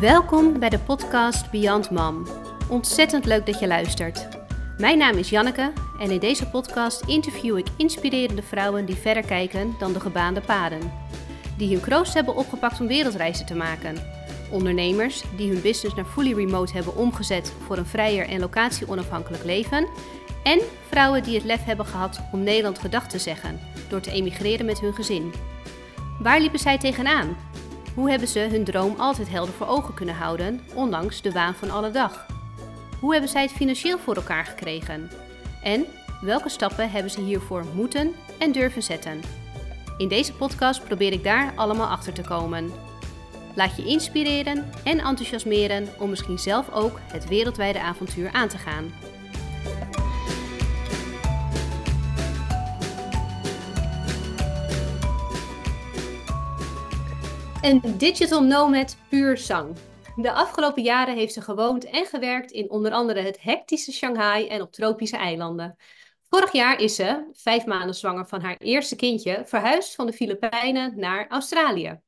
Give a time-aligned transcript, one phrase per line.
[0.00, 2.26] Welkom bij de podcast Beyond Mom.
[2.68, 4.28] Ontzettend leuk dat je luistert.
[4.78, 9.74] Mijn naam is Janneke en in deze podcast interview ik inspirerende vrouwen die verder kijken
[9.78, 10.92] dan de gebaande paden.
[11.56, 14.17] Die hun kroost hebben opgepakt om wereldreizen te maken.
[14.50, 19.88] Ondernemers die hun business naar fully remote hebben omgezet voor een vrijer en locatie-onafhankelijk leven.
[20.42, 24.66] En vrouwen die het lef hebben gehad om Nederland gedag te zeggen door te emigreren
[24.66, 25.32] met hun gezin.
[26.18, 27.36] Waar liepen zij tegenaan?
[27.94, 31.70] Hoe hebben ze hun droom altijd helder voor ogen kunnen houden, ondanks de waan van
[31.70, 32.26] alle dag?
[33.00, 35.10] Hoe hebben zij het financieel voor elkaar gekregen?
[35.62, 35.84] En
[36.20, 39.20] welke stappen hebben ze hiervoor moeten en durven zetten?
[39.96, 42.87] In deze podcast probeer ik daar allemaal achter te komen.
[43.58, 48.92] Laat je inspireren en enthousiasmeren om misschien zelf ook het wereldwijde avontuur aan te gaan.
[57.62, 59.76] Een digital nomad puur zang.
[60.16, 64.62] De afgelopen jaren heeft ze gewoond en gewerkt in onder andere het hectische Shanghai en
[64.62, 65.76] op tropische eilanden.
[66.28, 70.92] Vorig jaar is ze, vijf maanden zwanger van haar eerste kindje, verhuisd van de Filipijnen
[70.98, 72.00] naar Australië.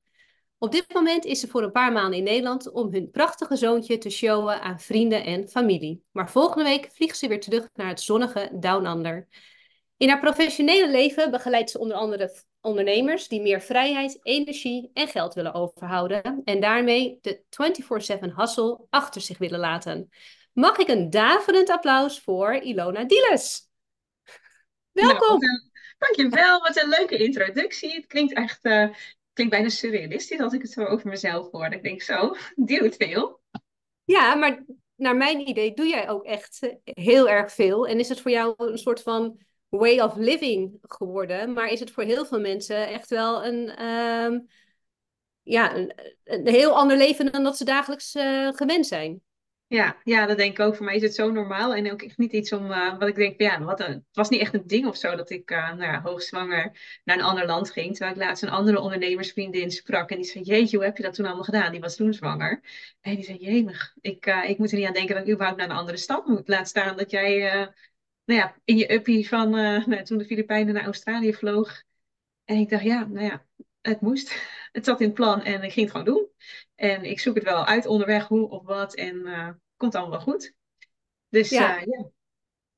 [0.62, 3.98] Op dit moment is ze voor een paar maanden in Nederland om hun prachtige zoontje
[3.98, 6.02] te showen aan vrienden en familie.
[6.12, 9.28] Maar volgende week vliegt ze weer terug naar het zonnige Down Under.
[9.96, 15.34] In haar professionele leven begeleidt ze onder andere ondernemers die meer vrijheid, energie en geld
[15.34, 20.10] willen overhouden en daarmee de 24/7 hustle achter zich willen laten.
[20.52, 23.68] Mag ik een daverend applaus voor Ilona Dieles?
[24.92, 25.38] Welkom!
[25.38, 27.94] Nou, dankjewel, wat een leuke introductie.
[27.94, 28.88] Het klinkt echt, uh,
[29.40, 31.72] klinkt bijna surrealistisch als ik het zo over mezelf hoor.
[31.72, 33.40] Ik denk zo, die doet veel.
[34.04, 37.86] Ja, maar naar mijn idee doe jij ook echt heel erg veel.
[37.86, 39.38] En is het voor jou een soort van
[39.68, 41.52] way of living geworden.
[41.52, 44.46] Maar is het voor heel veel mensen echt wel een, um,
[45.42, 45.76] ja,
[46.24, 49.22] een, heel ander leven dan dat ze dagelijks uh, gewend zijn.
[49.70, 50.76] Ja, ja, dat denk ik ook.
[50.76, 53.14] Voor mij is het zo normaal en ook echt niet iets om, uh, wat ik
[53.14, 55.82] denk, ja, wat het was niet echt een ding of zo dat ik uh, nou
[55.82, 57.96] ja, hoogzwanger naar een ander land ging.
[57.96, 61.14] Terwijl ik laatst een andere ondernemersvriendin sprak en die zei, jeetje, hoe heb je dat
[61.14, 61.72] toen allemaal gedaan?
[61.72, 62.60] Die was toen zwanger.
[63.00, 65.58] En die zei, jemig, ik, uh, ik moet er niet aan denken dat ik überhaupt
[65.60, 66.48] naar een andere stad moet.
[66.48, 67.38] Laat staan dat jij
[68.24, 71.82] nou ja, in je uppie van nou, toen de Filipijnen naar Australië vloog.
[72.44, 73.46] En ik dacht, ja, nou ja,
[73.80, 74.34] het moest.
[74.72, 76.28] Het zat in het plan en ik ging het gewoon doen.
[76.74, 78.94] En ik zoek het wel uit onderweg, hoe of wat.
[78.94, 80.54] En uh, komt allemaal wel goed.
[81.28, 81.80] Dus ja.
[81.80, 82.08] Uh, ja.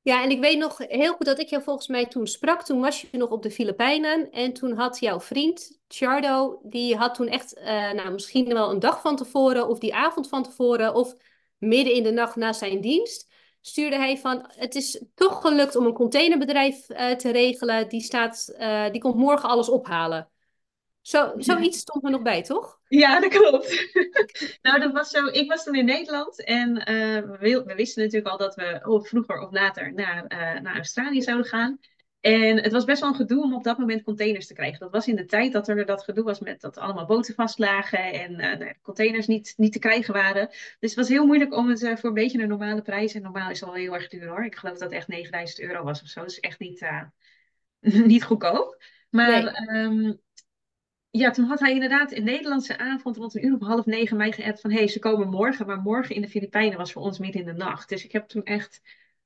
[0.04, 2.62] Ja, en ik weet nog heel goed dat ik jou volgens mij toen sprak.
[2.62, 4.31] Toen was je nog op de Filipijnen.
[4.31, 9.00] En toen had jouw vriend, Chardo, die had toen echt, nou misschien wel een dag
[9.00, 11.14] van tevoren, of die avond van tevoren, of
[11.58, 15.86] midden in de nacht na zijn dienst, stuurde hij van, het is toch gelukt om
[15.86, 17.88] een containerbedrijf uh, te regelen.
[17.88, 20.31] Die, staat, uh, die komt morgen alles ophalen.
[21.02, 22.80] Zo, zoiets stond er nog bij, toch?
[22.88, 23.88] Ja, dat klopt.
[24.62, 25.26] nou, dat was zo.
[25.26, 29.08] Ik was toen in Nederland en uh, we, we, wisten natuurlijk al dat we of
[29.08, 30.24] vroeger of later naar,
[30.62, 31.78] naar Australië zouden gaan.
[32.22, 34.78] En het was best wel een gedoe om op dat moment containers te krijgen.
[34.78, 38.12] Dat was in de tijd dat er dat gedoe was met dat allemaal boten vastlagen
[38.12, 40.48] en uh, de containers niet, niet te krijgen waren.
[40.48, 43.14] Dus het was heel moeilijk om het uh, voor een beetje een normale prijs.
[43.14, 44.44] En normaal is het al heel erg duur hoor.
[44.44, 46.22] Ik geloof dat het echt 9000 euro was of zo.
[46.22, 47.02] Dus echt niet, uh,
[48.06, 48.82] niet goedkoop.
[49.10, 49.82] Maar nee.
[49.82, 50.20] um,
[51.19, 54.33] ja, toen had hij inderdaad in Nederlandse avond rond een uur of half negen mij
[54.33, 55.67] geappt van hé, hey, ze komen morgen.
[55.67, 57.89] Maar morgen in de Filipijnen was voor ons midden in de nacht.
[57.89, 58.81] Dus ik heb toen echt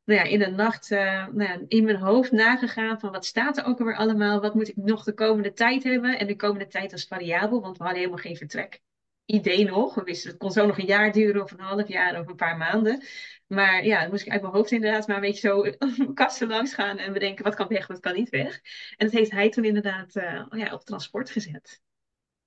[0.05, 3.57] nou ja, in de nacht uh, nou ja, in mijn hoofd nagegaan van wat staat
[3.57, 6.19] er ook alweer allemaal, wat moet ik nog de komende tijd hebben.
[6.19, 8.81] En de komende tijd was variabel, want we hadden helemaal geen vertrek.
[9.25, 9.95] Idee nog.
[9.95, 12.37] We wisten het kon zo nog een jaar duren of een half jaar of een
[12.37, 13.03] paar maanden.
[13.47, 15.65] Maar ja, dan moest ik uit mijn hoofd inderdaad maar een beetje zo
[16.15, 18.61] kasten langs gaan en bedenken wat kan weg, wat kan niet weg.
[18.97, 21.81] En dat heeft hij toen inderdaad uh, ja, op transport gezet.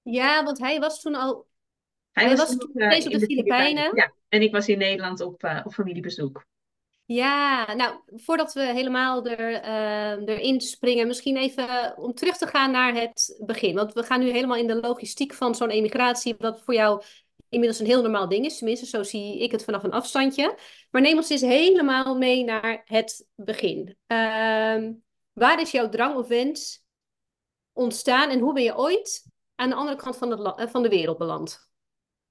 [0.02, 1.48] Ja, want hij was toen al.
[2.12, 3.96] Hij, hij was, was toen uh, op de, de Filipijnen.
[3.96, 6.46] Ja, en ik was in Nederland op, uh, op familiebezoek.
[7.06, 12.72] Ja, nou, voordat we helemaal er, uh, erin springen, misschien even om terug te gaan
[12.72, 13.76] naar het begin.
[13.76, 17.04] Want we gaan nu helemaal in de logistiek van zo'n emigratie, wat voor jou
[17.50, 18.58] inmiddels een heel normaal ding is.
[18.58, 20.58] Tenminste, zo zie ik het vanaf een afstandje.
[20.90, 23.98] Maar neem ons eens helemaal mee naar het begin.
[24.08, 24.90] Uh,
[25.34, 26.84] waar is jouw drang of wens
[27.74, 29.24] ontstaan en hoe ben je ooit
[29.56, 31.70] aan de andere kant van, het van de wereld beland?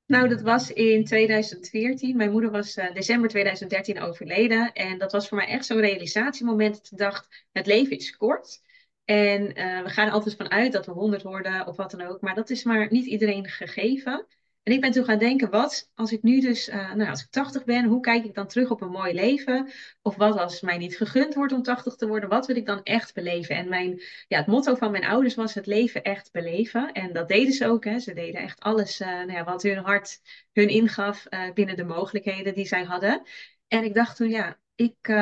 [0.07, 2.17] Nou, dat was in 2014.
[2.17, 4.73] Mijn moeder was uh, december 2013 overleden.
[4.73, 6.75] En dat was voor mij echt zo'n realisatiemoment.
[6.75, 8.61] Dat ik dacht, het leven is kort.
[9.05, 12.21] En uh, we gaan altijd vanuit dat we 100 worden of wat dan ook.
[12.21, 14.27] Maar dat is maar niet iedereen gegeven.
[14.69, 17.31] En ik ben toen gaan denken, wat als ik nu dus, uh, nou als ik
[17.31, 19.71] 80 ben, hoe kijk ik dan terug op een mooi leven?
[20.03, 22.83] Of wat als mij niet gegund wordt om 80 te worden, wat wil ik dan
[22.83, 23.57] echt beleven?
[23.57, 26.93] En mijn, ja, het motto van mijn ouders was het leven echt beleven.
[26.93, 27.99] En dat deden ze ook, hè.
[27.99, 30.21] Ze deden echt alles uh, nou ja, wat hun hart
[30.53, 33.23] hun ingaf uh, binnen de mogelijkheden die zij hadden.
[33.69, 35.13] En ik dacht toen, ja, ik,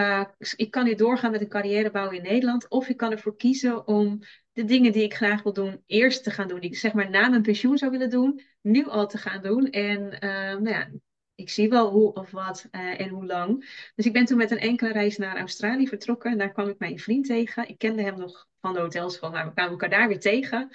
[0.56, 2.68] ik kan nu doorgaan met een carrière bouwen in Nederland.
[2.68, 4.20] Of ik kan ervoor kiezen om
[4.56, 6.60] de dingen die ik graag wil doen, eerst te gaan doen.
[6.60, 9.70] Die ik zeg maar na mijn pensioen zou willen doen, nu al te gaan doen.
[9.70, 10.90] En uh, nou ja,
[11.34, 13.58] ik zie wel hoe of wat uh, en hoe lang.
[13.94, 16.30] Dus ik ben toen met een enkele reis naar Australië vertrokken.
[16.30, 17.68] En daar kwam ik mijn vriend tegen.
[17.68, 20.70] Ik kende hem nog van de hotelschool, maar we kwamen elkaar daar weer tegen.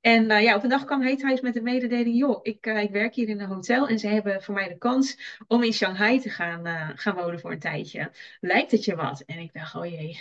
[0.00, 2.82] En uh, ja, op een dag kwam hij thuis met de mededeling: joh, ik, uh,
[2.82, 5.72] ik werk hier in een hotel en ze hebben voor mij de kans om in
[5.72, 8.10] Shanghai te gaan, gaan wonen voor een tijdje.
[8.40, 9.20] Lijkt het je wat?
[9.20, 10.18] En ik dacht: oh jee,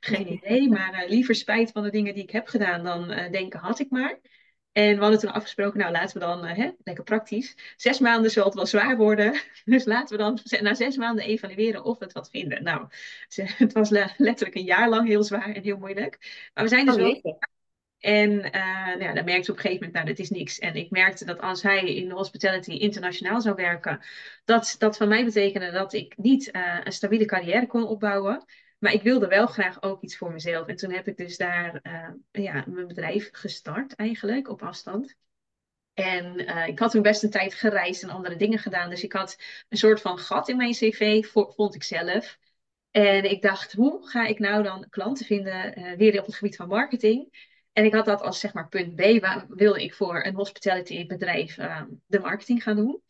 [0.00, 3.78] geen idee, maar liever spijt van de dingen die ik heb gedaan dan denken had
[3.78, 4.18] ik maar.
[4.72, 8.44] En we hadden toen afgesproken, nou laten we dan, hè, lekker praktisch, zes maanden zal
[8.44, 9.40] het wel zwaar worden.
[9.64, 12.62] Dus laten we dan na zes maanden evalueren of we het wat vinden.
[12.62, 12.86] Nou,
[13.34, 16.48] het was letterlijk een jaar lang heel zwaar en heel moeilijk.
[16.54, 17.38] Maar we zijn dus oh, wel
[17.98, 20.58] en uh, nou ja, dan merkte op een gegeven moment, nou, dat is niks.
[20.58, 24.00] En ik merkte dat als hij in de hospitality internationaal zou werken,
[24.44, 28.44] dat dat van mij betekende dat ik niet uh, een stabiele carrière kon opbouwen.
[28.78, 30.66] Maar ik wilde wel graag ook iets voor mezelf.
[30.66, 35.14] En toen heb ik dus daar uh, ja, mijn bedrijf gestart eigenlijk, op afstand.
[35.94, 38.90] En ik had toen best een tijd gereisd en andere dingen gedaan.
[38.90, 39.36] Dus ik had
[39.68, 42.38] een soort van gat in mijn cv, vond ik zelf.
[42.90, 46.68] En ik dacht, hoe ga ik nou dan klanten vinden, weer op het gebied van
[46.68, 47.46] marketing?
[47.72, 51.06] En ik had dat als zeg maar punt B, waar wilde ik voor een hospitality
[51.06, 53.02] bedrijf uh, de marketing gaan doen.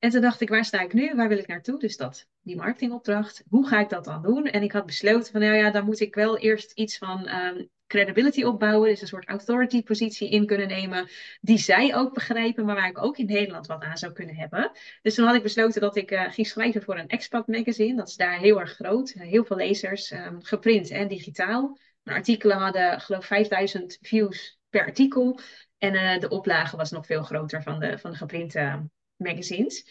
[0.00, 1.14] En toen dacht ik, waar sta ik nu?
[1.14, 1.78] Waar wil ik naartoe?
[1.78, 3.42] Dus dat, die marketingopdracht.
[3.48, 4.46] Hoe ga ik dat dan doen?
[4.46, 7.70] En ik had besloten van, nou ja, dan moet ik wel eerst iets van um,
[7.86, 8.88] credibility opbouwen.
[8.88, 11.08] Dus een soort authority positie in kunnen nemen.
[11.40, 14.70] Die zij ook begrijpen, maar waar ik ook in Nederland wat aan zou kunnen hebben.
[15.02, 17.96] Dus toen had ik besloten dat ik uh, ging schrijven voor een expat magazine.
[17.96, 19.12] Dat is daar heel erg groot.
[19.18, 21.78] Heel veel lezers, um, geprint en digitaal.
[22.02, 25.40] Mijn artikelen hadden, geloof 5000 views per artikel.
[25.78, 29.86] En uh, de oplage was nog veel groter van de, van de geprinte magazines.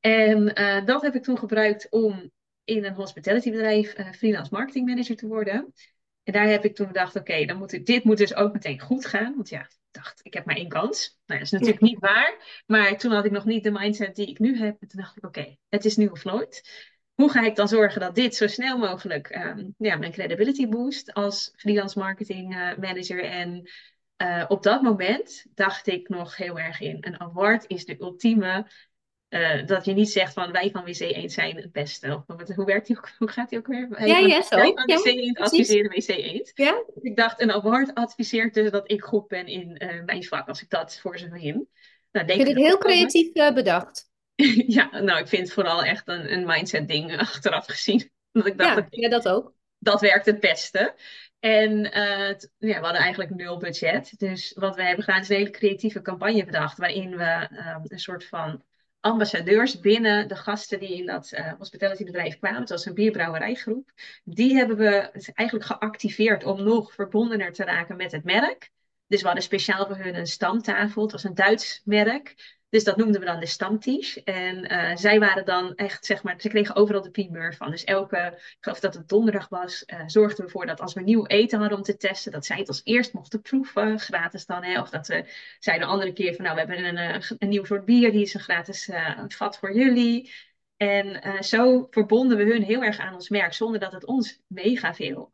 [0.00, 2.30] En uh, dat heb ik toen gebruikt om
[2.64, 5.72] in een hospitality bedrijf uh, freelance marketing manager te worden.
[6.22, 8.80] En daar heb ik toen gedacht, oké, okay, dan moet dit moet dus ook meteen
[8.80, 9.34] goed gaan.
[9.34, 11.18] Want ja, ik dacht, ik heb maar één kans.
[11.26, 11.86] Nou, dat is natuurlijk ja.
[11.86, 12.62] niet waar.
[12.66, 14.80] Maar toen had ik nog niet de mindset die ik nu heb.
[14.80, 16.62] En toen dacht ik, oké, okay, het is nu of nooit
[17.14, 21.14] hoe ga ik dan zorgen dat dit zo snel mogelijk um, ja, mijn credibility boost
[21.14, 23.24] als freelance marketing uh, manager?
[23.24, 23.70] En
[24.22, 26.96] uh, op dat moment dacht ik nog heel erg in.
[27.00, 28.66] Een award is de ultieme.
[29.28, 32.24] Uh, dat je niet zegt van wij van WC1 zijn het beste.
[32.26, 33.10] Of, hoe werkt die ook?
[33.18, 34.06] Hoe gaat die ook weer?
[34.06, 34.56] Ja, ja, zo.
[34.56, 36.52] Wij van WC1 adviseren WC1.
[36.54, 36.84] Ja?
[37.00, 40.70] Ik dacht, een award adviseert dus dat ik goed ben in mijn vak, als ik
[40.70, 41.68] dat voor ze win.
[42.12, 44.10] Nou, denk ik vind het heel creatief bedacht.
[44.76, 48.10] ja, nou, ik vind het vooral echt een, een mindset ding achteraf gezien.
[48.32, 49.54] Dat ik dacht, ja, dat, ja, dat ook.
[49.78, 50.94] Dat werkt het beste.
[51.42, 54.18] En uh, ja, we hadden eigenlijk nul budget.
[54.18, 56.78] Dus wat we hebben gedaan is een hele creatieve campagne bedacht.
[56.78, 58.62] Waarin we uh, een soort van
[59.00, 62.60] ambassadeurs binnen de gasten die in dat uh, hospitalitybedrijf kwamen.
[62.60, 63.90] Het was een bierbrouwerijgroep.
[64.24, 68.70] Die hebben we eigenlijk geactiveerd om nog verbondener te raken met het merk.
[69.06, 71.02] Dus we hadden speciaal voor hun een stamtafel.
[71.02, 72.60] Het was een Duits merk.
[72.72, 74.22] Dus dat noemden we dan de stamtisch.
[74.22, 77.70] En uh, zij waren dan echt, zeg maar, ze kregen overal de primeur van.
[77.70, 81.00] Dus elke, ik geloof dat het donderdag was, uh, zorgden we ervoor dat als we
[81.00, 84.64] nieuw eten hadden om te testen, dat zij het als eerst mochten proeven, gratis dan.
[84.64, 84.80] Hè?
[84.80, 85.24] Of dat we
[85.58, 88.12] zeiden een andere keer van, nou, we hebben een, een, eh, een nieuw soort bier,
[88.12, 88.90] die is een gratis
[89.28, 90.32] vat voor jullie.
[90.76, 94.94] En zo verbonden we hun heel erg aan ons merk, zonder dat het ons mega
[94.94, 95.30] veel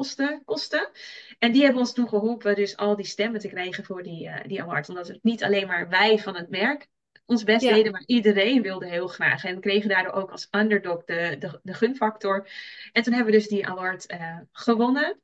[0.00, 0.90] kostte, kostte.
[1.38, 4.36] En die hebben ons toen geholpen dus al die stemmen te krijgen voor die, uh,
[4.46, 4.88] die award.
[4.88, 6.88] Omdat het niet alleen maar wij van het merk
[7.26, 7.74] ons best ja.
[7.74, 9.44] deden, maar iedereen wilde heel graag.
[9.44, 12.48] En kregen daardoor ook als underdog de, de, de gunfactor.
[12.92, 14.06] En toen hebben we dus die award
[14.52, 15.20] gewonnen.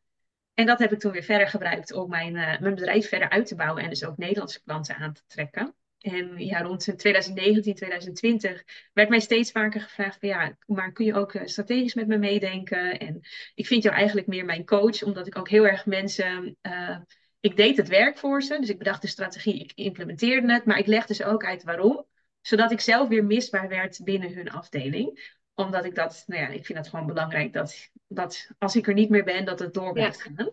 [0.54, 3.54] En dat heb ik toen weer verder gebruikt om mijn, mijn bedrijf verder uit te
[3.54, 5.74] bouwen en dus ook Nederlandse klanten aan te trekken.
[6.06, 11.14] En ja, rond 2019, 2020 werd mij steeds vaker gevraagd van ja, maar kun je
[11.14, 12.98] ook eh, strategisch met me meedenken?
[12.98, 13.20] En
[13.54, 16.56] ik vind jou eigenlijk meer mijn coach, omdat ik ook heel erg mensen...
[16.62, 16.96] Uh,
[17.40, 20.78] ik deed het werk voor ze, dus ik bedacht de strategie, ik implementeerde het, maar
[20.78, 22.06] ik legde ze ook uit waarom.
[22.40, 25.34] Zodat ik zelf weer misbaar werd binnen hun afdeling.
[25.54, 28.94] Omdat ik dat, nou ja, ik vind het gewoon belangrijk dat, dat als ik er
[28.94, 30.32] niet meer ben, dat het door blijft ja.
[30.36, 30.52] gaan.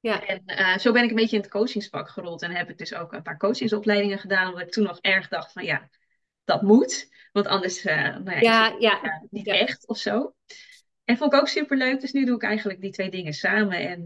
[0.00, 0.26] Ja.
[0.26, 2.42] En uh, zo ben ik een beetje in het coachingsvak gerold.
[2.42, 4.48] En heb ik dus ook een paar coachingsopleidingen gedaan.
[4.48, 5.88] Omdat ik toen nog erg dacht van ja,
[6.44, 7.08] dat moet.
[7.32, 9.04] Want anders uh, nou ja, ja, het, ja.
[9.04, 10.34] Uh, niet echt of zo.
[11.04, 12.00] En vond ik ook super leuk.
[12.00, 13.78] Dus nu doe ik eigenlijk die twee dingen samen.
[13.78, 14.04] En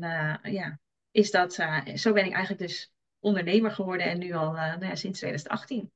[0.53, 0.79] ja,
[1.11, 1.53] is dat,
[1.95, 4.07] zo ben ik eigenlijk dus ondernemer geworden.
[4.07, 5.93] En nu al nou ja, sinds 2018.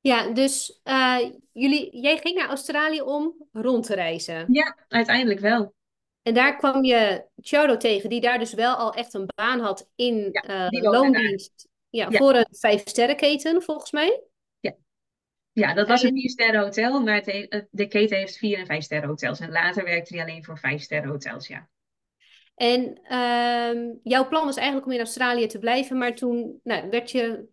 [0.00, 0.80] Ja, dus
[1.52, 4.52] jullie, jij ging naar Australië om rond te reizen.
[4.52, 5.74] Ja, uiteindelijk wel.
[6.24, 9.90] En daar kwam je Charo tegen, die daar dus wel al echt een baan had
[9.94, 11.68] in ja, uh, loondienst.
[11.88, 14.22] Ja, ja, voor een vijf-sterrenketen, volgens mij.
[14.60, 14.74] Ja,
[15.52, 19.40] ja dat was een vier-sterren hotel, maar het, de keten heeft vier- en vijf-sterren hotels.
[19.40, 21.68] En later werkte hij alleen voor vijf-sterren hotels, ja.
[22.54, 27.10] En uh, jouw plan was eigenlijk om in Australië te blijven, maar toen nou, werd
[27.10, 27.48] je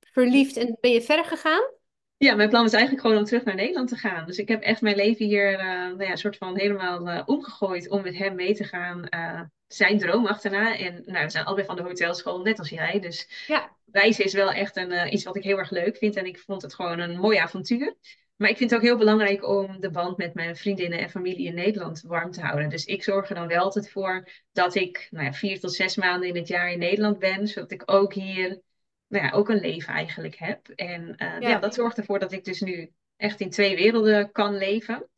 [0.00, 1.70] verliefd en ben je verder gegaan?
[2.18, 4.26] Ja, mijn plan was eigenlijk gewoon om terug naar Nederland te gaan.
[4.26, 7.90] Dus ik heb echt mijn leven hier uh, nou ja, soort van helemaal uh, omgegooid
[7.90, 9.06] om met hem mee te gaan.
[9.14, 10.76] Uh, zijn droom achterna.
[10.76, 13.00] En nou, we zijn allebei van de hotelschool, net als jij.
[13.00, 13.76] Dus ja.
[13.92, 16.16] reizen is wel echt een, iets wat ik heel erg leuk vind.
[16.16, 17.96] En ik vond het gewoon een mooi avontuur.
[18.38, 21.46] Maar ik vind het ook heel belangrijk om de band met mijn vriendinnen en familie
[21.46, 22.68] in Nederland warm te houden.
[22.68, 25.96] Dus ik zorg er dan wel altijd voor dat ik nou ja, vier tot zes
[25.96, 27.48] maanden in het jaar in Nederland ben.
[27.48, 28.60] Zodat ik ook hier
[29.08, 30.68] nou ja, ook een leven eigenlijk heb.
[30.68, 31.58] En uh, ja.
[31.58, 35.08] dat zorgt ervoor dat ik dus nu echt in twee werelden kan leven.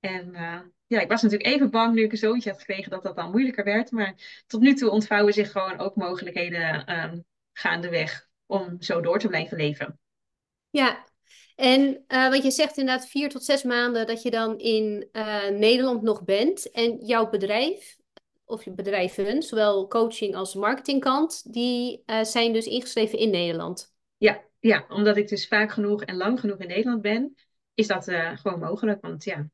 [0.00, 3.02] En uh, ja, ik was natuurlijk even bang nu ik een zoontje had gekregen dat
[3.02, 3.90] dat dan moeilijker werd.
[3.90, 9.28] Maar tot nu toe ontvouwen zich gewoon ook mogelijkheden um, gaandeweg om zo door te
[9.28, 10.00] blijven leven.
[10.70, 11.04] Ja,
[11.56, 15.08] en uh, want je zegt inderdaad vier tot zes maanden dat je dan in
[15.58, 16.70] Nederland nog bent.
[16.70, 17.96] En jouw bedrijf,
[18.50, 23.94] of je bedrijven, zowel coaching als marketingkant, die uh, zijn dus ingeschreven in Nederland.
[24.16, 27.34] Ja, ja, omdat ik dus vaak genoeg en lang genoeg in Nederland ben,
[27.74, 29.00] is dat uh, gewoon mogelijk.
[29.00, 29.48] Want ja,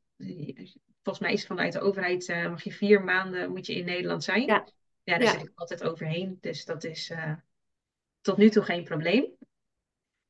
[1.03, 4.23] volgens mij is vanuit de overheid, uh, mag je vier maanden moet je in Nederland
[4.23, 4.45] zijn.
[4.45, 4.67] Ja,
[5.03, 5.31] ja daar ja.
[5.31, 6.37] zit ik altijd overheen.
[6.41, 7.13] Dus dat is
[8.21, 9.25] tot nu toe geen probleem.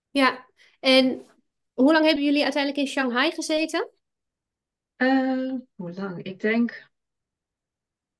[0.09, 0.47] Ja,
[0.79, 1.25] en
[1.73, 3.89] hoe lang hebben jullie uiteindelijk in Shanghai gezeten?
[5.75, 6.23] hoe lang?
[6.23, 6.89] Ik denk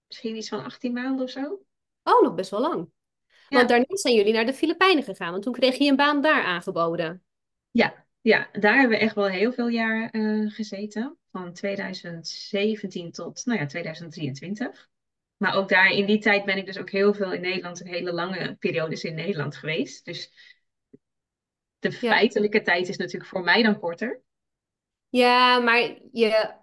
[0.08, 1.60] misschien iets van 18 maanden of zo.
[2.04, 2.90] Oh, nog best wel lang.
[3.50, 6.44] Want daarna zijn jullie naar de Filipijnen gegaan, want toen kreeg je een baan daar
[6.44, 7.24] aangeboden.
[7.72, 11.18] Ja, ja daar hebben we echt wel heel veel jaar uh, gezeten.
[11.32, 14.90] Van 2017 tot nou ja, 2023.
[15.38, 17.88] Maar ook daar in die tijd ben ik dus ook heel veel in Nederland, een
[17.88, 20.06] hele lange periodes in Nederland geweest.
[20.06, 20.32] Dus
[21.80, 24.22] de feitelijke tijd is natuurlijk voor mij dan korter.
[25.10, 26.56] Ja, maar je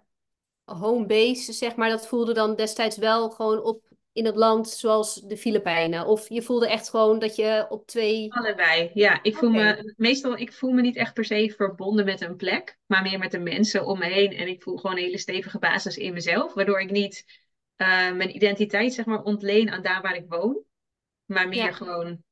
[0.65, 5.13] home base, zeg maar, dat voelde dan destijds wel gewoon op in het land zoals
[5.21, 6.05] de Filipijnen?
[6.05, 8.33] Of je voelde echt gewoon dat je op twee.
[8.33, 9.19] Allebei, ja.
[9.23, 12.77] Ik voel me meestal, ik voel me niet echt per se verbonden met een plek,
[12.85, 14.31] maar meer met de mensen om me heen.
[14.31, 17.25] En ik voel gewoon een hele stevige basis in mezelf, waardoor ik niet
[17.77, 20.63] uh, mijn identiteit, zeg maar, ontleen aan daar waar ik woon.
[21.25, 22.23] Maar meer gewoon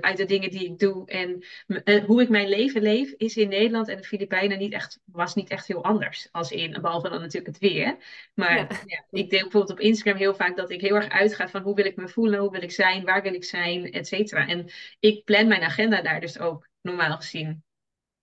[0.00, 1.06] uit de dingen die ik doe.
[1.06, 1.44] En
[1.84, 5.34] uh, hoe ik mijn leven leef, is in Nederland en de Filipijnen niet echt, was
[5.34, 6.28] niet echt heel anders.
[6.30, 7.96] Als in, behalve dan natuurlijk het weer.
[8.34, 8.66] Maar ja.
[8.86, 11.74] Ja, ik deel bijvoorbeeld op Instagram heel vaak dat ik heel erg uitga van hoe
[11.74, 14.48] wil ik me voelen, hoe wil ik zijn, waar wil ik zijn, et cetera.
[14.48, 14.70] En
[15.00, 17.64] ik plan mijn agenda daar dus ook normaal gezien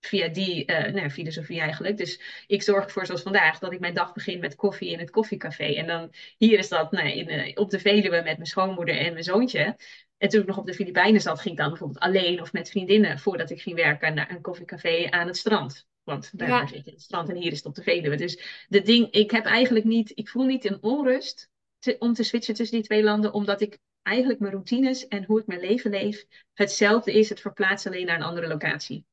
[0.00, 1.96] via die uh, nou, filosofie eigenlijk.
[1.96, 5.10] Dus ik zorg ervoor, zoals vandaag, dat ik mijn dag begin met koffie in het
[5.10, 5.64] koffiecafé.
[5.64, 9.12] En dan hier is dat nee, in, uh, op de Veluwe met mijn schoonmoeder en
[9.12, 9.76] mijn zoontje.
[10.20, 12.70] En toen ik nog op de Filipijnen zat, ging ik dan bijvoorbeeld alleen of met
[12.70, 15.86] vriendinnen voordat ik ging werken naar een koffiecafé aan het strand.
[16.02, 16.66] Want daar ja.
[16.66, 18.16] zit je het strand en hier is het op de Veluwe.
[18.16, 22.22] Dus de ding, ik heb eigenlijk niet, ik voel niet een onrust te, om te
[22.22, 25.90] switchen tussen die twee landen, omdat ik eigenlijk mijn routines en hoe ik mijn leven
[25.90, 26.24] leef
[26.54, 27.28] hetzelfde is.
[27.28, 29.04] Het verplaatsen alleen naar een andere locatie.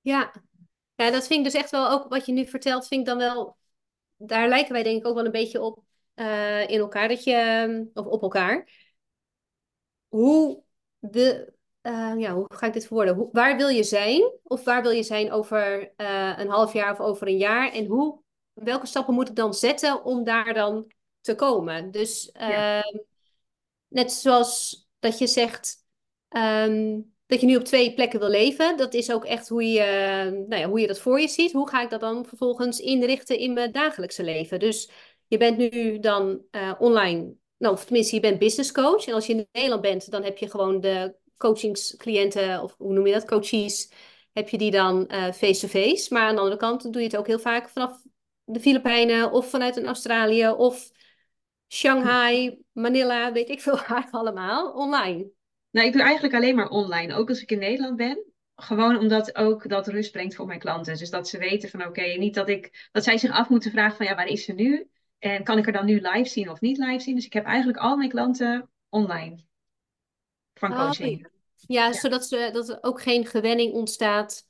[0.00, 0.32] Ja.
[0.94, 3.18] ja, dat vind ik dus echt wel ook wat je nu vertelt, vind ik dan
[3.18, 3.56] wel,
[4.16, 7.90] daar lijken wij denk ik ook wel een beetje op uh, in elkaar, dat je,
[7.94, 8.68] of op elkaar
[10.12, 10.62] hoe
[10.98, 11.52] de,
[11.82, 13.14] uh, ja, hoe ga ik dit verwoorden?
[13.14, 14.32] Hoe, waar wil je zijn?
[14.42, 17.72] Of waar wil je zijn over uh, een half jaar of over een jaar?
[17.72, 18.20] En hoe,
[18.52, 21.90] welke stappen moet ik dan zetten om daar dan te komen?
[21.90, 22.78] Dus ja.
[22.78, 23.00] uh,
[23.88, 25.76] net zoals dat je zegt
[26.28, 28.76] um, dat je nu op twee plekken wil leven.
[28.76, 29.84] Dat is ook echt hoe je,
[30.48, 31.52] nou ja, hoe je dat voor je ziet.
[31.52, 34.58] Hoe ga ik dat dan vervolgens inrichten in mijn dagelijkse leven?
[34.58, 34.90] Dus
[35.26, 36.42] je bent nu dan
[36.78, 39.06] online nou, of tenminste, je bent business coach.
[39.06, 43.06] En als je in Nederland bent, dan heb je gewoon de coachingscliënten, of hoe noem
[43.06, 43.92] je dat, coaches,
[44.32, 45.88] heb je die dan face-to-face.
[45.88, 46.14] -face.
[46.14, 48.02] Maar aan de andere kant doe je het ook heel vaak vanaf
[48.44, 50.90] de Filipijnen of vanuit een Australië of
[51.68, 55.30] Shanghai, Manila, weet ik veel waar allemaal, online.
[55.70, 58.24] Nou, ik doe eigenlijk alleen maar online, ook als ik in Nederland ben.
[58.54, 60.98] Gewoon omdat ook dat rust brengt voor mijn klanten.
[60.98, 63.96] Dus dat ze weten van oké, niet dat ik dat zij zich af moeten vragen
[63.96, 64.90] van ja, waar is ze nu?
[65.22, 67.14] En kan ik er dan nu live zien of niet live zien?
[67.14, 69.44] Dus ik heb eigenlijk al mijn klanten online
[70.54, 71.26] van ah, coaching.
[71.26, 74.48] Oh, ja, ja, zodat ze, dat er ook geen gewenning ontstaat.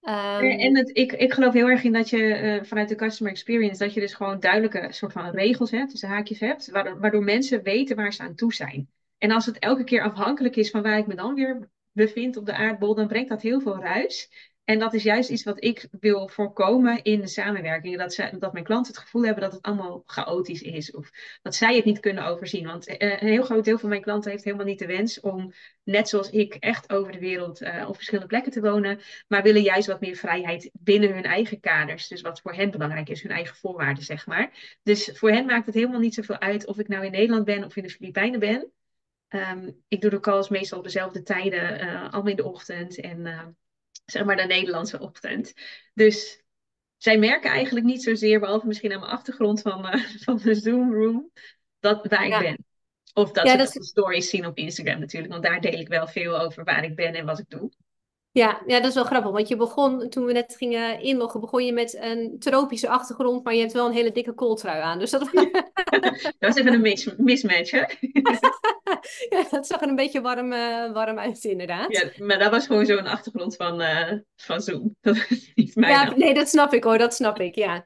[0.00, 0.50] Um...
[0.50, 3.84] En het, ik, ik geloof heel erg in dat je uh, vanuit de customer experience,
[3.84, 7.62] dat je dus gewoon duidelijke soort van regels hebt, dus haakjes hebt, waardoor, waardoor mensen
[7.62, 8.90] weten waar ze aan toe zijn.
[9.18, 12.46] En als het elke keer afhankelijk is van waar ik me dan weer bevind op
[12.46, 14.30] de aardbol, dan brengt dat heel veel ruis.
[14.64, 17.98] En dat is juist iets wat ik wil voorkomen in de samenwerking.
[17.98, 20.90] Dat, ze, dat mijn klanten het gevoel hebben dat het allemaal chaotisch is.
[20.90, 21.10] Of
[21.42, 22.66] dat zij het niet kunnen overzien.
[22.66, 25.52] Want uh, een heel groot deel van mijn klanten heeft helemaal niet de wens om,
[25.82, 29.00] net zoals ik, echt over de wereld uh, op verschillende plekken te wonen.
[29.28, 32.08] Maar willen juist wat meer vrijheid binnen hun eigen kaders.
[32.08, 34.76] Dus wat voor hen belangrijk is, hun eigen voorwaarden, zeg maar.
[34.82, 37.64] Dus voor hen maakt het helemaal niet zoveel uit of ik nou in Nederland ben
[37.64, 38.72] of in de Filipijnen ben.
[39.28, 43.00] Um, ik doe de calls meestal op dezelfde tijden, uh, allemaal in de ochtend.
[43.00, 43.26] En
[44.04, 45.52] zeg maar de Nederlandse ochtend.
[45.94, 46.42] Dus
[46.96, 50.92] zij merken eigenlijk niet zozeer, behalve misschien aan mijn achtergrond van, uh, van de Zoom
[50.94, 51.30] room,
[51.80, 52.64] dat waar ik ben.
[53.14, 56.40] Of dat ze de stories zien op Instagram natuurlijk, want daar deel ik wel veel
[56.40, 57.72] over waar ik ben en wat ik doe.
[58.32, 59.30] Ja, ja, dat is wel grappig.
[59.30, 63.54] Want je begon, toen we net gingen inloggen, begon je met een tropische achtergrond, maar
[63.54, 64.98] je hebt wel een hele dikke kooltrui aan.
[64.98, 67.84] Dus dat, dat was even een mismatch, hè?
[69.36, 71.92] ja, dat zag er een beetje warm, uh, warm uit, inderdaad.
[71.92, 74.96] Ja, maar dat was gewoon zo'n achtergrond van, uh, van Zoom.
[75.00, 77.84] Dat is niet mijn Ja, nee, dat snap ik hoor, dat snap ik, ja.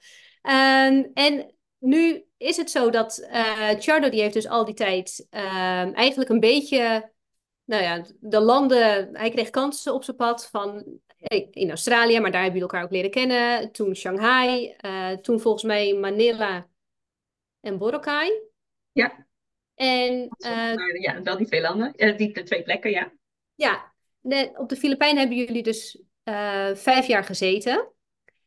[0.89, 5.27] Um, en nu is het zo dat uh, Chardo, die heeft dus al die tijd
[5.31, 7.15] uh, eigenlijk een beetje
[7.67, 11.01] nou ja, de landen, hij kreeg kansen op zijn pad van
[11.51, 13.73] in Australië, maar daar hebben jullie elkaar ook leren kennen.
[13.73, 16.67] Toen Shanghai, uh, toen volgens mij Manila
[17.61, 18.43] en Boracay.
[18.93, 19.27] Ja.
[19.75, 23.13] En, uh, ja, wel die twee landen, uh, die twee plekken, ja.
[23.55, 26.03] Ja, de, op de Filipijnen hebben jullie dus
[26.75, 27.91] vijf jaar gezeten.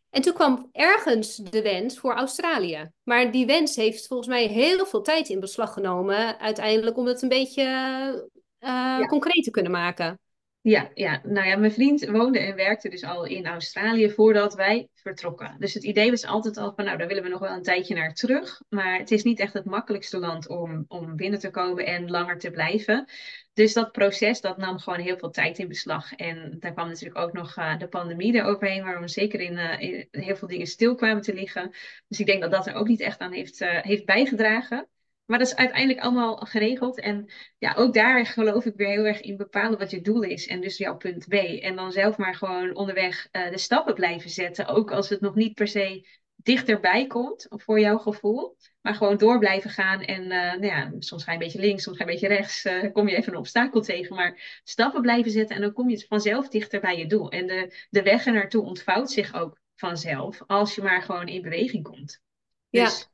[0.09, 2.91] En toen kwam ergens de wens voor Australië.
[3.03, 6.39] Maar die wens heeft volgens mij heel veel tijd in beslag genomen.
[6.39, 10.19] Uiteindelijk om het een beetje uh, concreet te kunnen maken.
[10.61, 14.89] Ja, ja, nou ja, mijn vriend woonde en werkte dus al in Australië voordat wij
[14.93, 15.55] vertrokken.
[15.59, 17.95] Dus het idee was altijd al van, nou, daar willen we nog wel een tijdje
[17.95, 18.61] naar terug.
[18.69, 22.37] Maar het is niet echt het makkelijkste land om, om binnen te komen en langer
[22.37, 23.05] te blijven.
[23.53, 26.13] Dus dat proces, dat nam gewoon heel veel tijd in beslag.
[26.13, 29.79] En daar kwam natuurlijk ook nog uh, de pandemie eroverheen, waar we zeker in, uh,
[29.79, 31.69] in, heel veel dingen stil kwamen te liggen.
[32.07, 34.87] Dus ik denk dat dat er ook niet echt aan heeft, heeft bijgedragen.
[35.29, 37.00] Maar dat is uiteindelijk allemaal geregeld.
[37.00, 40.48] En ja, ook daar geloof ik weer heel erg in bepalen wat je doel is.
[40.48, 41.33] En dus jouw punt B.
[41.33, 44.68] En dan zelf maar gewoon onderweg uh, de stappen blijven zetten.
[44.68, 48.57] Ook als het nog niet per se dichterbij komt, voor jouw gevoel.
[48.81, 50.01] Maar gewoon door blijven gaan.
[50.01, 52.35] En uh, nou ja, soms ga je een beetje links, soms ga je een beetje
[52.35, 52.65] rechts.
[52.65, 54.15] Uh, kom je even een obstakel tegen.
[54.15, 55.55] Maar stappen blijven zetten.
[55.55, 57.31] En dan kom je vanzelf dichter bij je doel.
[57.31, 60.42] En de, de weg er naartoe ontvouwt zich ook vanzelf.
[60.48, 62.22] Als je maar gewoon in beweging komt.
[62.70, 63.08] Dus, ja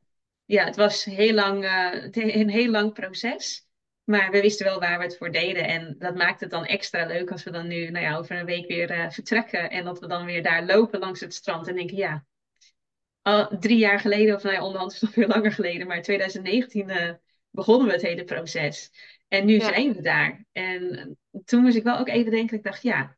[0.46, 3.68] ja, het was heel lang, uh, een heel lang proces.
[4.04, 5.68] Maar we wisten wel waar we het voor deden.
[5.68, 8.46] En dat maakt het dan extra leuk als we dan nu nou ja, over een
[8.46, 9.70] week weer uh, vertrekken.
[9.70, 11.68] En dat we dan weer daar lopen langs het strand.
[11.68, 12.26] En denken, ja,
[13.22, 15.88] al drie jaar geleden, of nou ja, onderhand is het nog veel langer geleden.
[15.88, 17.16] Maar 2019 uh, eh,
[17.52, 18.92] begonnen we het hele proces.
[19.28, 20.46] En nu zijn we daar.
[20.52, 23.15] En toen moest ik wel ook even denken, ik dacht, ja,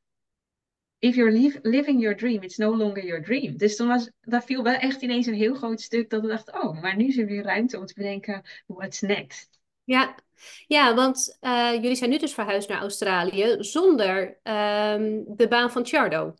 [0.99, 3.57] if you're living your dream, it's no longer your dream.
[3.57, 6.61] Dus toen was, dat viel wel echt ineens een heel groot stuk dat we dachten,
[6.61, 9.59] oh, maar nu is er weer ruimte om te bedenken, what's next?
[9.83, 10.15] Ja,
[10.67, 15.85] ja want uh, jullie zijn nu dus verhuisd naar Australië zonder um, de baan van
[15.85, 16.33] Chardo.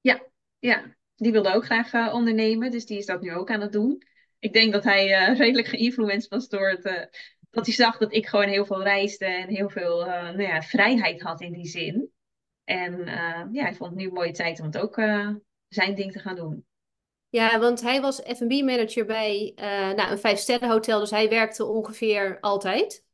[0.00, 0.22] Ja,
[0.58, 3.72] ja, die wilde ook graag uh, ondernemen, dus die is dat nu ook aan het
[3.72, 4.02] doen.
[4.38, 7.10] Ik denk dat hij uh, redelijk geïnfluenced was door het,
[7.50, 11.22] dat hij zag dat ik gewoon heel veel reisde en heel veel nou ja, vrijheid
[11.22, 12.12] had in die zin.
[12.72, 15.28] En uh, ja, hij vond het nu een mooie tijd om het ook uh,
[15.68, 16.66] zijn ding te gaan doen.
[17.28, 21.64] Ja, want hij was F&B manager bij uh, nou, een vijfsterren hotel, dus hij werkte
[21.64, 23.04] ongeveer altijd,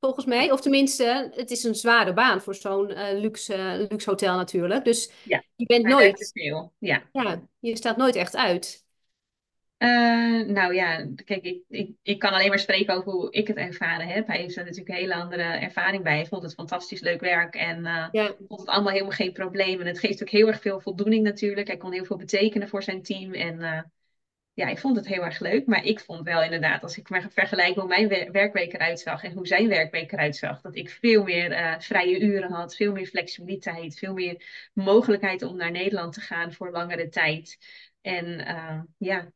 [0.00, 0.50] volgens mij.
[0.50, 4.84] Of tenminste, het is een zware baan voor zo'n luxe, luxe hotel natuurlijk.
[4.84, 6.30] Dus ja, je bent nooit...
[6.78, 7.02] Ja.
[7.12, 8.84] ja, je staat nooit echt uit.
[9.82, 13.56] Uh, nou ja, kijk, ik, ik, ik kan alleen maar spreken over hoe ik het
[13.56, 14.26] ervaren heb.
[14.26, 16.14] Hij heeft er natuurlijk een hele andere ervaring bij.
[16.14, 18.34] Hij vond het fantastisch leuk werk en uh, ja.
[18.48, 19.80] vond het allemaal helemaal geen probleem.
[19.80, 21.66] En het geeft ook heel erg veel voldoening natuurlijk.
[21.66, 23.32] Hij kon heel veel betekenen voor zijn team.
[23.32, 23.80] En uh,
[24.52, 25.66] ja, ik vond het heel erg leuk.
[25.66, 29.32] Maar ik vond wel inderdaad, als ik maar vergelijk hoe mijn werkweek eruit zag en
[29.32, 33.98] hoe zijn werkweek eruit zag, dat ik veel meer vrije uren had, veel meer flexibiliteit,
[33.98, 37.58] veel meer mogelijkheid om naar Nederland te gaan voor langere tijd.
[38.00, 38.46] En
[38.98, 39.32] ja,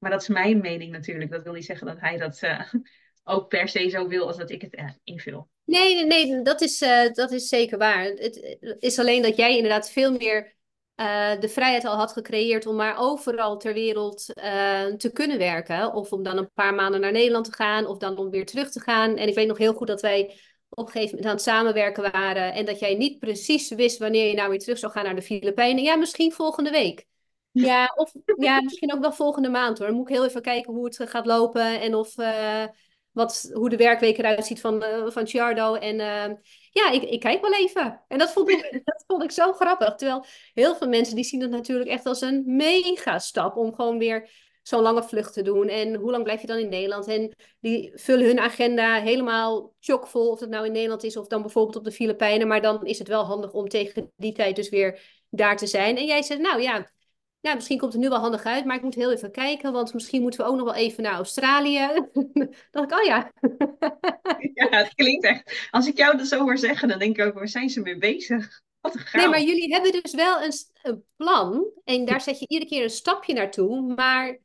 [0.00, 1.30] maar dat is mijn mening natuurlijk.
[1.30, 2.60] Dat wil niet zeggen dat hij dat uh,
[3.34, 5.48] ook per se zo wil als dat ik het uh, invul.
[5.64, 8.04] Nee, nee, nee dat, is, uh, dat is zeker waar.
[8.04, 10.58] Het is alleen dat jij inderdaad veel meer
[11.40, 14.24] de vrijheid al had gecreëerd om maar overal ter wereld
[14.96, 15.92] te kunnen werken.
[15.92, 18.70] Of om dan een paar maanden naar Nederland te gaan, of dan om weer terug
[18.70, 19.16] te gaan.
[19.16, 20.34] En ik weet nog heel goed dat wij
[20.70, 22.52] op een gegeven moment aan het samenwerken waren.
[22.52, 25.22] En dat jij niet precies wist wanneer je nou weer terug zou gaan naar de
[25.22, 25.82] Filipijnen.
[25.82, 27.06] Ja, misschien volgende week.
[27.52, 29.86] Ja, of ja, misschien ook wel volgende maand hoor.
[29.86, 32.64] Dan moet ik heel even kijken hoe het gaat lopen en of, uh,
[33.12, 35.74] wat, hoe de werkweek eruit ziet van, uh, van Ciardo.
[35.74, 36.36] En uh,
[36.70, 38.04] ja, ik, ik kijk wel even.
[38.08, 39.94] En dat vond, ik, dat vond ik zo grappig.
[39.94, 43.98] Terwijl heel veel mensen die zien dat natuurlijk echt als een mega stap om gewoon
[43.98, 44.30] weer
[44.62, 45.68] zo'n lange vlucht te doen.
[45.68, 47.06] En hoe lang blijf je dan in Nederland?
[47.06, 51.42] En die vullen hun agenda helemaal chockvol, of het nou in Nederland is of dan
[51.42, 52.48] bijvoorbeeld op de Filipijnen.
[52.48, 55.96] Maar dan is het wel handig om tegen die tijd dus weer daar te zijn.
[55.96, 56.90] En jij zegt, nou ja,
[57.40, 59.94] ja, misschien komt het nu wel handig uit, maar ik moet heel even kijken, want
[59.94, 61.78] misschien moeten we ook nog wel even naar Australië.
[62.70, 63.32] dacht ik, oh ja.
[64.54, 65.68] ja, het klinkt echt.
[65.70, 67.98] Als ik jou dat zo hoor zeggen, dan denk ik ook, waar zijn ze mee
[67.98, 68.62] bezig?
[68.80, 72.48] Wat een Nee, maar jullie hebben dus wel een, een plan en daar zet je
[72.48, 74.38] iedere keer een stapje naartoe, maar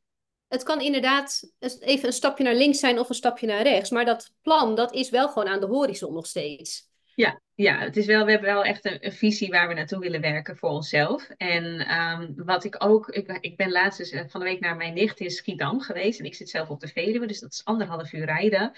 [0.48, 4.04] het kan inderdaad even een stapje naar links zijn of een stapje naar rechts, maar
[4.04, 6.88] dat plan, dat is wel gewoon aan de horizon nog steeds.
[7.16, 10.20] Ja, ja, het is wel, we hebben wel echt een, visie waar we naartoe willen
[10.20, 11.28] werken voor onszelf.
[11.28, 14.76] En um, wat ik ook, ik, ik ben laatst dus, uh, van de week naar
[14.76, 16.18] mijn nicht in Schiedam geweest.
[16.18, 18.72] En ik zit zelf op de Veluwe, dus dat is anderhalf uur rijden.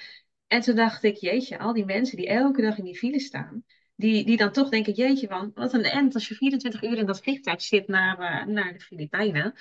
[0.46, 3.64] En toen dacht ik, jeetje, al die mensen die elke dag in die file staan.
[3.96, 7.20] Die, die dan toch denken, jeetje, wat een end als je 24 uur in dat
[7.20, 9.54] vliegtuig zit naar, uh, naar de Filipijnen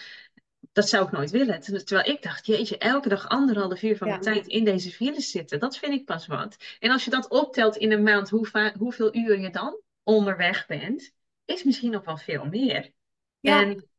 [0.71, 1.60] dat zou ik nooit willen.
[1.60, 4.13] Terwijl ik dacht, jeetje, elke dag anderhalf uur van ja.
[4.13, 6.58] mijn tijd in deze files zitten, dat vind ik pas wat.
[6.80, 11.12] En als je dat optelt in een maand, hoe hoeveel uur je dan onderweg bent,
[11.45, 12.91] is misschien nog wel veel meer.
[13.39, 13.62] Ja.
[13.62, 13.89] En,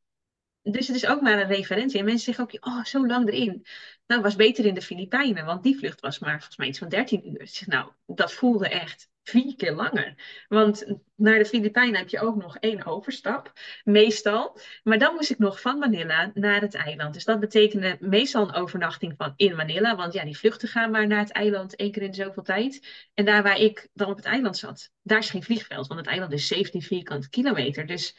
[0.63, 1.99] dus het is ook maar een referentie.
[1.99, 3.67] En mensen zeggen ook, oh, zo lang erin.
[4.07, 6.89] Nou, was beter in de Filipijnen, want die vlucht was maar volgens mij iets van
[6.89, 7.39] 13 uur.
[7.39, 10.15] Dus nou, dat voelde echt vier keer langer.
[10.49, 13.53] Want naar de Filipijnen heb je ook nog één overstap,
[13.85, 14.59] meestal.
[14.83, 17.15] Maar dan moest ik nog van Manila naar het eiland.
[17.15, 19.97] Dus dat betekende meestal een overnachting van in Manila.
[19.97, 23.07] Want ja, die vluchten gaan maar naar het eiland één keer in zoveel tijd.
[23.15, 25.87] En daar waar ik dan op het eiland zat, daar is geen vliegveld.
[25.87, 27.87] Want het eiland is 17 vierkante kilometer.
[27.87, 28.17] Dus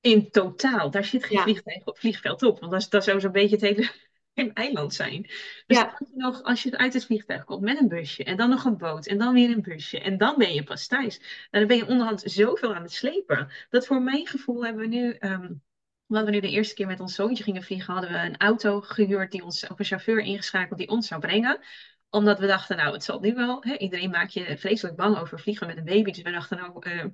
[0.00, 1.42] in totaal, daar zit geen ja.
[1.42, 2.60] vliegtuig op vliegveld op.
[2.60, 3.90] Want dat is, dat is zo'n beetje het hele
[4.34, 5.22] een eiland zijn.
[5.66, 5.96] Dus ja.
[5.98, 8.76] dan nog, als je uit het vliegtuig komt met een busje en dan nog een
[8.76, 11.18] boot en dan weer een busje en dan ben je pas thuis.
[11.18, 13.48] Nou, dan ben je onderhand zoveel aan het slepen.
[13.70, 15.62] Dat voor mijn gevoel hebben we nu, um,
[16.06, 18.80] omdat we nu de eerste keer met ons zoontje gingen vliegen, hadden we een auto
[18.80, 21.60] gehuurd die ons, of een chauffeur ingeschakeld die ons zou brengen
[22.10, 23.62] omdat we dachten, nou, het zal nu wel.
[23.64, 23.76] Hè?
[23.76, 26.10] Iedereen maakt je vreselijk bang over vliegen met een baby.
[26.10, 27.04] Dus we dachten, nou, uh,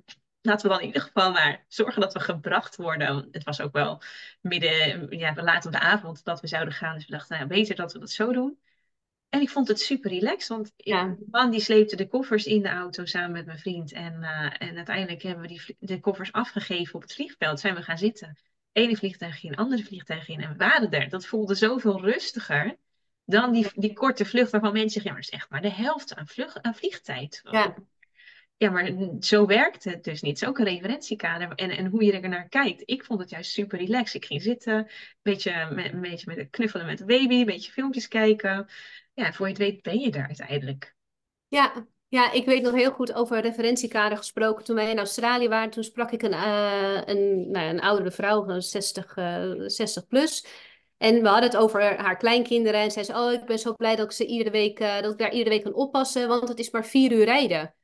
[0.47, 3.27] laten we dan in ieder geval maar zorgen dat we gebracht worden.
[3.31, 4.01] Het was ook wel
[4.41, 6.95] midden, ja, laat op de avond dat we zouden gaan.
[6.95, 8.59] Dus we dachten, nou beter dat we dat zo doen.
[9.29, 11.15] En ik vond het super relaxed, want ja.
[11.31, 13.91] man die sleepte de koffers in de auto samen met mijn vriend.
[13.91, 17.59] En, uh, en uiteindelijk hebben we die, de koffers afgegeven op het vliegveld.
[17.59, 18.37] Zijn we gaan zitten.
[18.71, 20.41] Ene vliegtuig in, andere vliegtuig in.
[20.41, 21.09] En we waren er.
[21.09, 22.77] Dat voelde zoveel rustiger
[23.25, 25.83] dan die, die korte vlucht waarvan mensen zeggen, ja, maar dat is echt maar de
[25.83, 27.41] helft aan, vlug, aan vliegtijd.
[27.43, 27.75] Ja.
[28.57, 30.31] Ja, maar zo werkt het dus niet.
[30.31, 32.81] Het is ook een referentiekader en, en hoe je er naar kijkt.
[32.85, 34.13] Ik vond het juist super relaxed.
[34.13, 34.87] Ik ging zitten, een
[35.21, 35.51] beetje
[35.91, 38.67] een beetje met knuffelen met de baby, een beetje filmpjes kijken.
[39.13, 40.95] Ja, voor je het weet ben je daar uiteindelijk.
[41.47, 44.63] Ja, ja, ik weet nog heel goed over referentiekader gesproken.
[44.63, 48.59] Toen wij in Australië waren, toen sprak ik een, uh, een, nou, een oudere vrouw,
[48.59, 50.45] 60, uh, 60 plus.
[50.97, 52.81] En we hadden het over haar kleinkinderen.
[52.81, 55.11] En zei ze, oh, ik ben zo blij dat ik, ze iedere week, uh, dat
[55.11, 57.75] ik daar iedere week kan oppassen, want het is maar vier uur rijden.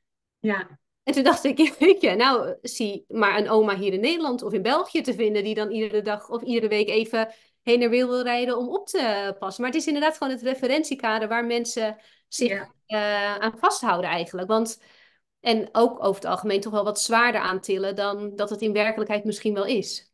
[0.43, 0.79] Ja.
[1.03, 4.53] En toen dacht ik, weet je, nou zie maar een oma hier in Nederland of
[4.53, 8.07] in België te vinden die dan iedere dag of iedere week even heen en weer
[8.07, 9.63] wil rijden om op te passen.
[9.63, 12.49] Maar het is inderdaad gewoon het referentiekader waar mensen zich
[12.85, 13.35] ja.
[13.35, 14.47] uh, aan vasthouden eigenlijk.
[14.47, 14.81] Want,
[15.39, 19.23] en ook over het algemeen toch wel wat zwaarder aantillen dan dat het in werkelijkheid
[19.23, 20.11] misschien wel is.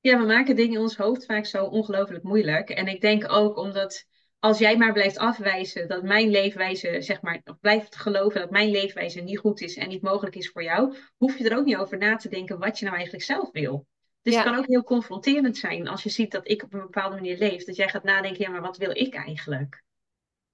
[0.00, 2.70] Ja, we maken dingen in ons hoofd vaak zo ongelooflijk moeilijk.
[2.70, 4.06] En ik denk ook omdat
[4.38, 9.20] als jij maar blijft afwijzen dat mijn leefwijze, zeg maar, blijft geloven dat mijn leefwijze
[9.20, 11.98] niet goed is en niet mogelijk is voor jou, hoef je er ook niet over
[11.98, 13.86] na te denken wat je nou eigenlijk zelf wil.
[14.22, 14.40] Dus ja.
[14.40, 17.38] het kan ook heel confronterend zijn als je ziet dat ik op een bepaalde manier
[17.38, 17.64] leef.
[17.64, 19.82] Dat jij gaat nadenken, ja, maar wat wil ik eigenlijk?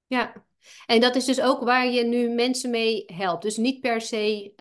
[0.07, 0.45] Ja,
[0.87, 3.43] en dat is dus ook waar je nu mensen mee helpt.
[3.43, 4.53] Dus niet per se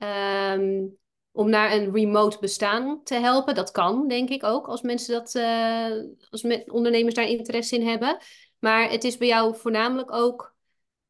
[0.57, 0.97] um,
[1.31, 3.55] om naar een remote bestaan te helpen.
[3.55, 5.91] Dat kan, denk ik ook, als mensen dat, uh,
[6.29, 8.17] als ondernemers daar interesse in hebben.
[8.63, 10.55] Maar het is bij jou voornamelijk ook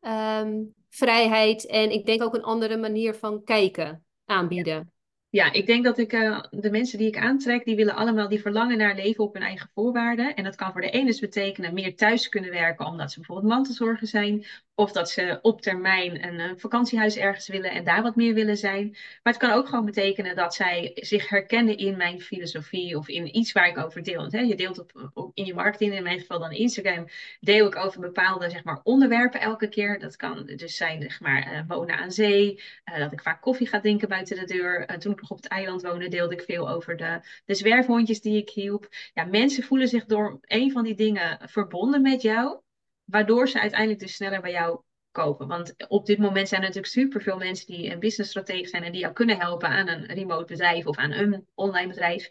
[0.01, 4.92] um, vrijheid en ik denk ook een andere manier van kijken aanbieden.
[5.33, 8.41] Ja, ik denk dat ik uh, de mensen die ik aantrek, die willen allemaal, die
[8.41, 10.35] verlangen naar leven op hun eigen voorwaarden.
[10.35, 13.53] En dat kan voor de ene dus betekenen meer thuis kunnen werken, omdat ze bijvoorbeeld
[13.53, 14.45] mantelzorger zijn.
[14.75, 18.57] Of dat ze op termijn een, een vakantiehuis ergens willen en daar wat meer willen
[18.57, 18.89] zijn.
[18.91, 23.37] Maar het kan ook gewoon betekenen dat zij zich herkennen in mijn filosofie of in
[23.37, 24.19] iets waar ik over deel.
[24.19, 24.79] Want, hè, je deelt
[25.13, 27.07] op, in je marketing, in mijn geval dan Instagram,
[27.39, 29.99] deel ik over bepaalde zeg maar, onderwerpen elke keer.
[29.99, 33.79] Dat kan dus zijn zeg maar, uh, wonen aan zee, dat ik vaak koffie ga
[33.79, 34.97] drinken buiten de deur.
[34.99, 38.49] Toen ik op het eiland woonde, deelde ik veel over de, de zwerfhondjes die ik
[38.49, 38.87] hielp.
[39.13, 42.61] Ja, mensen voelen zich door een van die dingen verbonden met jou
[43.03, 44.81] waardoor ze uiteindelijk dus sneller bij jou
[45.11, 45.47] kopen.
[45.47, 49.01] Want op dit moment zijn er natuurlijk superveel mensen die een businessstratege zijn en die
[49.01, 52.29] jou kunnen helpen aan een remote bedrijf of aan een online bedrijf.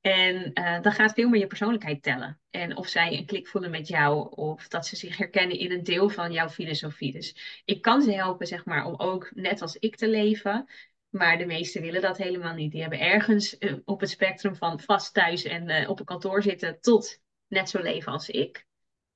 [0.00, 2.40] En uh, dan gaat veel meer je persoonlijkheid tellen.
[2.50, 5.82] En of zij een klik voelen met jou, of dat ze zich herkennen in een
[5.82, 7.12] deel van jouw filosofie.
[7.12, 10.68] Dus ik kan ze helpen, zeg maar, om ook net als ik te leven.
[11.14, 12.72] Maar de meesten willen dat helemaal niet.
[12.72, 16.42] Die hebben ergens uh, op het spectrum van vast thuis en uh, op een kantoor
[16.42, 18.66] zitten tot net zo leven als ik.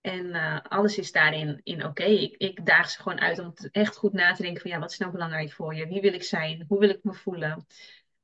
[0.01, 0.33] En
[0.63, 1.89] alles is daarin in oké.
[1.89, 2.15] Okay.
[2.15, 4.91] Ik, ik daag ze gewoon uit om echt goed na te denken van ja, wat
[4.91, 5.87] is nou belangrijk voor je?
[5.87, 6.65] Wie wil ik zijn?
[6.69, 7.67] Hoe wil ik me voelen?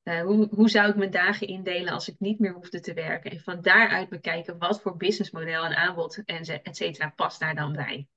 [0.03, 3.31] Hoe, hoe zou ik mijn dagen indelen als ik niet meer hoefde te werken?
[3.31, 7.73] En van daaruit bekijken wat voor businessmodel en aanbod en et cetera past daar dan
[7.73, 8.09] bij.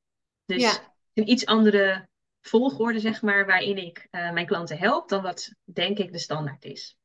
[0.45, 0.95] Dus ja.
[1.13, 2.07] een iets andere
[2.47, 6.65] volgorde, zeg maar, waarin ik uh, mijn klanten help dan wat denk ik de standaard
[6.65, 6.97] is.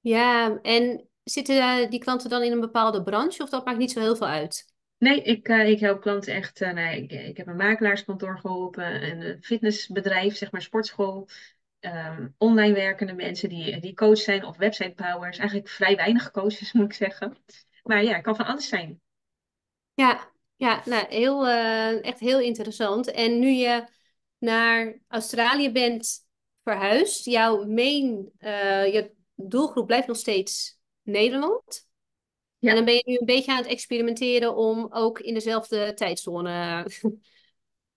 [0.00, 4.00] Ja, en zitten die klanten dan in een bepaalde branche of dat maakt niet zo
[4.00, 4.72] heel veel uit?
[4.98, 6.60] Nee, ik, uh, ik help klanten echt.
[6.60, 11.28] nee, ik, ik heb een makelaarskantoor geholpen, een fitnessbedrijf, zeg maar sportschool.
[11.80, 15.38] Um, online werkende mensen die, die coach zijn of websitebouwers.
[15.38, 17.36] Eigenlijk vrij weinig coaches, moet ik zeggen.
[17.82, 19.00] Maar ja, het kan van alles zijn.
[19.94, 23.10] Ja, ja nou, heel, uh, echt heel interessant.
[23.10, 23.84] En nu je
[24.38, 26.26] naar Australië bent
[26.62, 31.86] verhuisd, jouw main, uh, je doelgroep blijft nog steeds Nederland.
[32.58, 32.68] Ja.
[32.68, 36.86] En dan ben je nu een beetje aan het experimenteren om ook in dezelfde tijdzone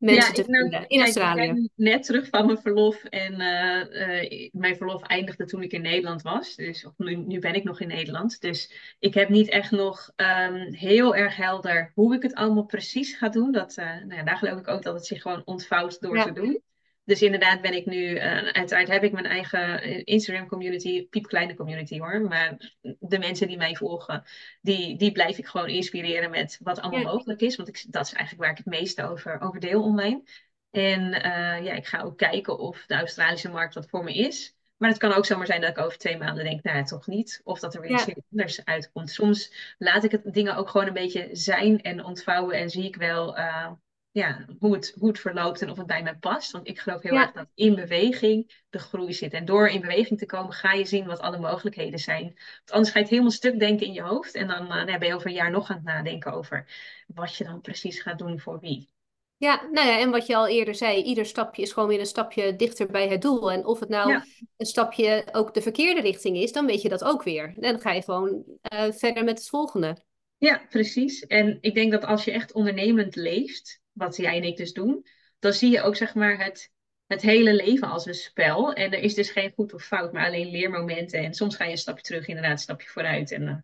[0.02, 1.42] mensen ja, te nou, vinden in Australië.
[1.42, 5.72] Ik ben net terug van mijn verlof en uh, uh, mijn verlof eindigde toen ik
[5.72, 6.56] in Nederland was.
[6.56, 8.42] Dus nu, nu, ben ik nog in Nederland.
[8.42, 13.14] Dus ik heb niet echt nog um, heel erg helder hoe ik het allemaal precies
[13.14, 13.52] ga doen.
[13.52, 16.24] Dat, uh, nou ja, daar geloof ik ook dat het zich gewoon ontvouwt door ja.
[16.24, 16.62] te doen.
[17.04, 22.00] Dus inderdaad ben ik nu, uh, uiteraard heb ik mijn eigen Instagram community, piepkleine community
[22.00, 22.22] hoor.
[22.22, 24.24] Maar de mensen die mij volgen,
[24.62, 27.12] die, die blijf ik gewoon inspireren met wat allemaal ja.
[27.12, 27.56] mogelijk is.
[27.56, 30.24] Want ik, dat is eigenlijk waar ik het meeste over, over deel online.
[30.72, 34.56] En uh, ja, ik ga ook kijken of de Australische markt wat voor me is.
[34.78, 37.42] Maar het kan ook zomaar zijn dat ik over twee maanden denk, nou toch niet.
[37.44, 39.10] Of dat er weer iets anders uitkomt.
[39.10, 42.56] Soms laat ik het dingen ook gewoon een beetje zijn en ontvouwen.
[42.56, 43.72] En zie ik wel uh,
[44.12, 46.52] ja, hoe, het, hoe het verloopt en of het bij mij past.
[46.52, 47.22] Want ik geloof heel ja.
[47.22, 49.34] erg dat in beweging de groei zit.
[49.34, 52.24] En door in beweging te komen ga je zien wat alle mogelijkheden zijn.
[52.24, 54.36] Want anders ga je het helemaal stuk denken in je hoofd.
[54.36, 56.66] En dan uh, ben je over een jaar nog aan het nadenken over
[57.08, 58.90] wat je dan precies gaat doen voor wie.
[59.38, 62.06] Ja, nou ja, en wat je al eerder zei, ieder stapje is gewoon weer een
[62.06, 63.52] stapje dichter bij het doel.
[63.52, 64.26] En of het nou ja.
[64.58, 67.44] een stapje ook de verkeerde richting is, dan weet je dat ook weer.
[67.44, 68.44] En dan ga je gewoon
[68.74, 69.98] uh, verder met het volgende.
[70.38, 71.26] Ja, precies.
[71.26, 75.06] En ik denk dat als je echt ondernemend leeft, wat jij en ik dus doen,
[75.40, 76.72] dan zie je ook zeg maar het,
[77.08, 78.74] het hele leven als een spel.
[78.74, 81.20] En er is dus geen goed of fout, maar alleen leermomenten.
[81.20, 83.32] En soms ga je een stapje terug, inderdaad, een stapje vooruit.
[83.32, 83.56] En uh,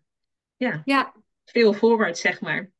[0.56, 1.14] ja, ja,
[1.44, 2.70] veel voorwaarts, zeg maar.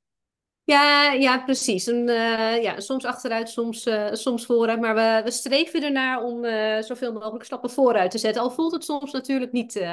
[0.65, 1.87] Ja, ja, precies.
[1.87, 4.81] En, uh, ja, soms achteruit, soms, uh, soms vooruit.
[4.81, 6.45] Maar we, we streven ernaar om
[6.83, 8.43] zoveel mogelijk stappen vooruit te zetten.
[8.43, 9.87] Al voelt het soms natuurlijk niet,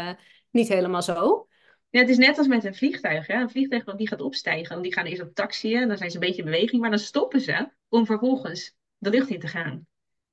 [0.51, 1.47] niet helemaal zo.
[1.95, 3.27] Ja, het is net als met een vliegtuig.
[3.27, 3.41] Hè?
[3.41, 4.81] Een vliegtuig die gaat opstijgen.
[4.81, 5.87] Die gaan eerst op taxiën.
[5.87, 6.81] Dan zijn ze een beetje in beweging.
[6.81, 9.87] Maar dan stoppen ze om vervolgens de lucht in te gaan.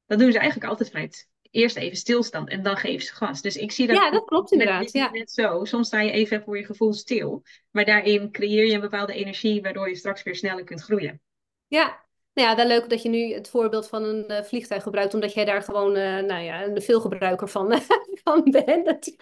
[0.07, 2.49] Dat doen ze eigenlijk altijd vanuit eerst even stilstand.
[2.49, 3.43] En dan geven ze gas.
[3.43, 3.97] Dus ik zie dat...
[3.97, 4.93] Ja, dat klopt inderdaad.
[4.93, 5.11] Ja.
[5.11, 5.65] Net zo.
[5.65, 7.43] Soms sta je even voor je gevoel stil.
[7.71, 9.63] Maar daarin creëer je een bepaalde energie.
[9.63, 11.21] Waardoor je straks weer sneller kunt groeien.
[11.67, 15.15] Ja, nou ja, wel leuk dat je nu het voorbeeld van een uh, vliegtuig gebruikt,
[15.15, 17.81] omdat jij daar gewoon, uh, nou ja, een veelgebruiker van,
[18.25, 19.17] van bent.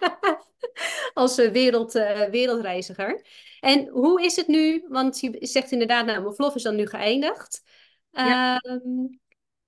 [1.13, 1.93] Als uh, wereld,
[2.31, 3.25] wereldreiziger.
[3.59, 4.85] En hoe is het nu?
[4.87, 7.61] Want je zegt inderdaad, nou, mijn vlog is dan nu geëindigd.
[8.11, 8.59] Ja.
[8.59, 8.79] Ehm,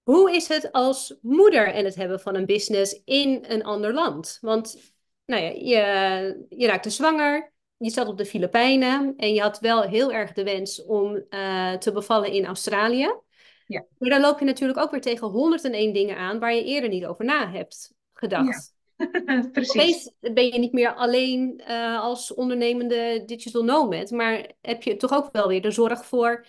[0.03, 4.37] hoe is het als moeder en het hebben van een business in een ander land?
[4.41, 4.93] Want,
[5.25, 7.53] nou ja, je, je raakte zwanger
[7.83, 11.73] je zat op de Filipijnen en je had wel heel erg de wens om uh,
[11.73, 13.15] te bevallen in Australië.
[13.67, 13.85] Ja.
[13.97, 17.05] Maar dan loop je natuurlijk ook weer tegen 101 dingen aan waar je eerder niet
[17.05, 18.73] over na hebt gedacht.
[18.73, 18.81] Ja.
[19.51, 19.73] Precies.
[19.73, 25.13] Opeens ben je niet meer alleen uh, als ondernemende digital nomad, maar heb je toch
[25.13, 26.45] ook wel weer de zorg voor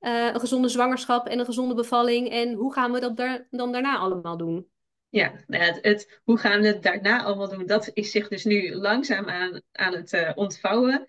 [0.00, 2.30] uh, een gezonde zwangerschap en een gezonde bevalling.
[2.30, 4.66] En hoe gaan we dat daar, dan daarna allemaal doen?
[5.08, 7.66] Ja, nou het, het, hoe gaan we het daarna allemaal doen?
[7.66, 11.06] Dat is zich dus nu langzaam aan, aan het uh, ontvouwen.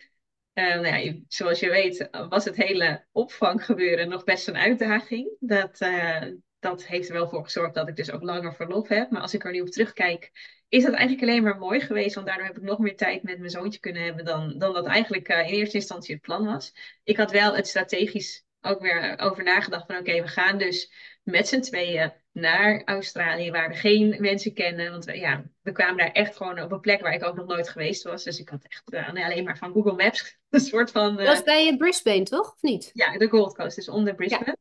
[0.59, 5.35] Uh, nou ja, zoals je weet was het hele opvanggebeuren nog best een uitdaging.
[5.39, 6.23] Dat, uh,
[6.59, 9.09] dat heeft er wel voor gezorgd dat ik dus ook langer verlof heb.
[9.09, 10.31] Maar als ik er nu op terugkijk,
[10.69, 12.15] is dat eigenlijk alleen maar mooi geweest.
[12.15, 14.85] Want daardoor heb ik nog meer tijd met mijn zoontje kunnen hebben dan, dan dat
[14.85, 16.73] eigenlijk in eerste instantie het plan was.
[17.03, 20.91] Ik had wel het strategisch ook weer over nagedacht van oké, we gaan dus
[21.23, 24.91] met z'n tweeën naar Australië, waar we geen mensen kennen.
[24.91, 27.47] Want we, ja, we kwamen daar echt gewoon op een plek waar ik ook nog
[27.47, 28.23] nooit geweest was.
[28.23, 31.11] Dus ik had echt uh, alleen maar van Google Maps een soort van...
[31.11, 32.53] Uh, dat was bij Brisbane, toch?
[32.53, 32.89] Of niet?
[32.93, 34.57] Ja, de Gold Coast, dus onder Brisbane.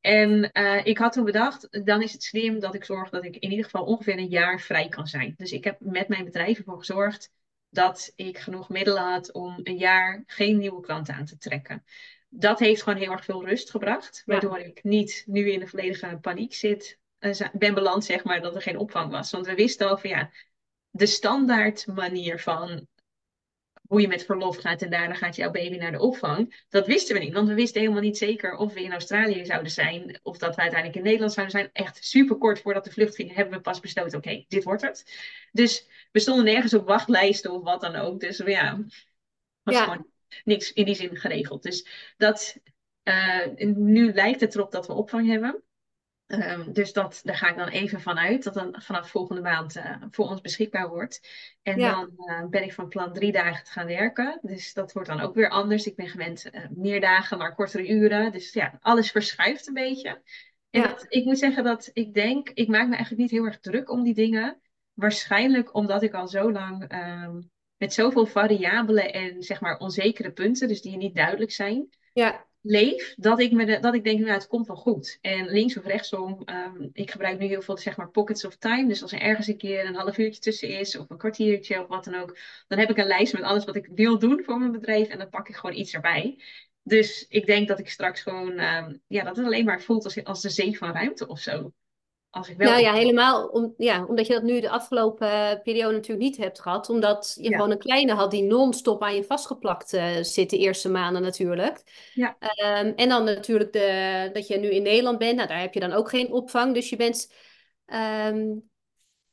[0.00, 3.36] En uh, ik had toen bedacht, dan is het slim dat ik zorg dat ik
[3.36, 5.34] in ieder geval ongeveer een jaar vrij kan zijn.
[5.36, 7.30] Dus ik heb met mijn bedrijf ervoor gezorgd
[7.70, 11.84] dat ik genoeg middelen had om een jaar geen nieuwe klanten aan te trekken.
[12.28, 16.18] Dat heeft gewoon heel erg veel rust gebracht, waardoor ik niet nu in de volledige
[16.20, 16.98] paniek zit,
[17.52, 19.30] ben beland, zeg maar, dat er geen opvang was.
[19.30, 20.30] Want we wisten al van ja,
[20.90, 22.86] de standaard manier van
[23.92, 26.64] hoe je met verlof gaat en daarna gaat jouw baby naar de opvang.
[26.68, 29.70] Dat wisten we niet, want we wisten helemaal niet zeker of we in Australië zouden
[29.70, 31.70] zijn of dat we uiteindelijk in Nederland zouden zijn.
[31.72, 35.04] Echt super kort voordat de vlucht ging, hebben we pas besloten: oké, dit wordt het.
[35.52, 38.20] Dus we stonden nergens op wachtlijsten of wat dan ook.
[38.20, 38.84] Dus ja,
[39.62, 39.84] was ja.
[39.84, 40.06] gewoon
[40.44, 41.62] niks in die zin geregeld.
[41.62, 42.56] Dus dat,
[43.04, 45.62] uh, nu lijkt het erop dat we opvang hebben.
[46.32, 49.96] Um, dus dat, daar ga ik dan even vanuit dat dan vanaf volgende maand uh,
[50.10, 51.28] voor ons beschikbaar wordt.
[51.62, 51.90] En ja.
[51.90, 54.38] dan uh, ben ik van plan drie dagen te gaan werken.
[54.42, 55.86] Dus dat wordt dan ook weer anders.
[55.86, 58.32] Ik ben gewend uh, meer dagen, maar kortere uren.
[58.32, 60.22] Dus ja, alles verschuift een beetje.
[60.70, 60.86] En ja.
[60.86, 63.90] dat, ik moet zeggen dat ik denk, ik maak me eigenlijk niet heel erg druk
[63.90, 64.60] om die dingen.
[64.92, 70.68] Waarschijnlijk omdat ik al zo lang um, met zoveel variabelen en zeg maar onzekere punten,
[70.68, 71.88] dus die niet duidelijk zijn.
[72.12, 75.18] Ja leef, dat ik, me de, dat ik denk, nou, het komt wel goed.
[75.20, 78.88] En links of rechtsom, um, ik gebruik nu heel veel, zeg maar, pockets of time.
[78.88, 81.88] Dus als er ergens een keer een half uurtje tussen is, of een kwartiertje, of
[81.88, 84.58] wat dan ook, dan heb ik een lijst met alles wat ik wil doen voor
[84.58, 85.08] mijn bedrijf.
[85.08, 86.38] En dan pak ik gewoon iets erbij.
[86.82, 90.24] Dus ik denk dat ik straks gewoon, um, ja, dat het alleen maar voelt als,
[90.24, 91.72] als de zee van ruimte of zo.
[92.32, 93.46] Als ik wel nou ja, helemaal.
[93.46, 96.88] Om, ja, omdat je dat nu de afgelopen periode natuurlijk niet hebt gehad.
[96.88, 100.88] Omdat je gewoon een kleine had die non-stop aan je vastgeplakt uh, zit de eerste
[100.88, 101.82] maanden natuurlijk.
[102.14, 102.36] Ja.
[102.40, 105.36] Um, en dan natuurlijk de, dat je nu in Nederland bent.
[105.36, 106.74] Nou, daar heb je dan ook geen opvang.
[106.74, 107.32] Dus je bent
[108.26, 108.70] um,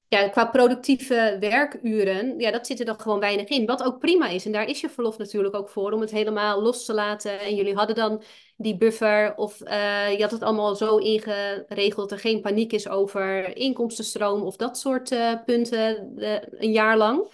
[0.09, 3.65] ja, qua productieve werkuren, ja, dat zit er dan gewoon weinig in.
[3.65, 4.45] Wat ook prima is.
[4.45, 7.39] En daar is je verlof natuurlijk ook voor om het helemaal los te laten.
[7.39, 8.23] En jullie hadden dan
[8.57, 12.87] die buffer of uh, je had het allemaal zo ingeregeld dat er geen paniek is
[12.87, 17.31] over inkomstenstroom of dat soort uh, punten uh, een jaar lang.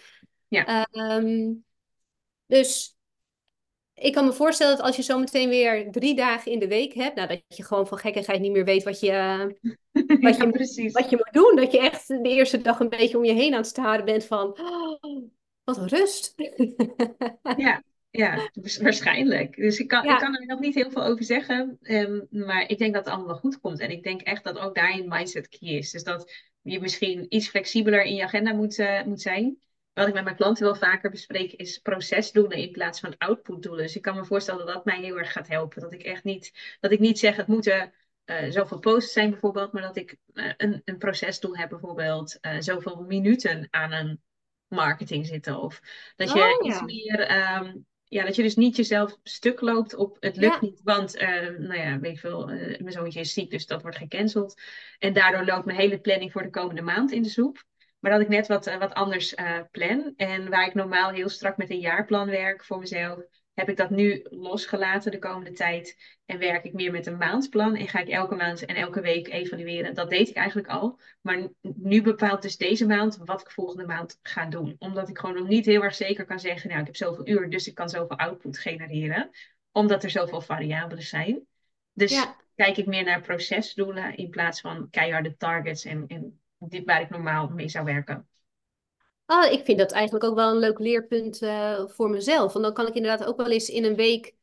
[0.48, 0.88] Ja.
[0.92, 1.64] Um,
[2.46, 2.95] dus
[3.96, 6.94] ik kan me voorstellen dat als je zo meteen weer drie dagen in de week
[6.94, 9.12] hebt, nou, dat je gewoon van gekkigheid niet meer weet wat je,
[10.22, 11.56] wat, ja, je, wat je moet doen.
[11.56, 14.26] Dat je echt de eerste dag een beetje om je heen aan het staren bent
[14.26, 15.24] van, oh,
[15.64, 16.34] wat rust.
[17.58, 18.50] ja, ja,
[18.82, 19.56] waarschijnlijk.
[19.56, 20.14] Dus ik kan, ja.
[20.14, 21.78] ik kan er nog niet heel veel over zeggen.
[21.82, 23.80] Um, maar ik denk dat het allemaal wel goed komt.
[23.80, 25.92] En ik denk echt dat ook daarin mindset key is.
[25.92, 26.32] Dus dat
[26.62, 29.58] je misschien iets flexibeler in je agenda moet, uh, moet zijn
[29.96, 33.84] wat ik met mijn klanten wel vaker bespreek, is procesdoelen in plaats van outputdoelen.
[33.84, 35.82] Dus ik kan me voorstellen dat dat mij heel erg gaat helpen.
[35.82, 37.94] Dat ik echt niet, dat ik niet zeg het moeten
[38.26, 42.56] uh, zoveel posts zijn bijvoorbeeld, maar dat ik uh, een, een procesdoel heb bijvoorbeeld uh,
[42.60, 44.22] zoveel minuten aan een
[44.68, 45.60] marketing zitten.
[45.60, 45.82] Of
[46.16, 46.84] dat je oh, iets ja.
[46.84, 50.62] meer, um, ja, dat je dus niet jezelf stuk loopt op het lukt ja.
[50.62, 51.14] niet, want
[51.58, 54.62] nou ja, weet je veel, mijn zoontje is ziek, dus dat wordt gecanceld.
[55.00, 57.64] En daardoor loopt mijn hele planning voor de komende maand in de soep.
[58.06, 60.14] Maar dat ik net wat, wat anders uh, plan.
[60.16, 63.20] En waar ik normaal heel strak met een jaarplan werk voor mezelf,
[63.54, 65.98] heb ik dat nu losgelaten de komende tijd.
[66.26, 67.76] En werk ik meer met een maandplan.
[67.76, 69.94] En ga ik elke maand en elke week evalueren.
[69.94, 71.00] Dat deed ik eigenlijk al.
[71.22, 74.76] Maar nu bepaalt dus deze maand wat ik volgende maand ga doen.
[74.80, 77.50] Omdat ik gewoon nog niet heel erg zeker kan zeggen, nou ik heb zoveel uur,
[77.50, 79.30] dus ik kan zoveel output genereren.
[79.72, 81.48] Omdat er zoveel variabelen zijn.
[81.94, 82.36] Dus ja.
[82.56, 87.10] kijk ik meer naar procesdoelen in plaats van keiharde targets en, en dit waar ik
[87.10, 88.28] normaal mee zou werken.
[89.26, 92.54] Ah, ik vind dat eigenlijk ook wel een leuk leerpunt uh, voor mezelf.
[92.54, 94.36] Want dan kan ik inderdaad ook wel eens in een week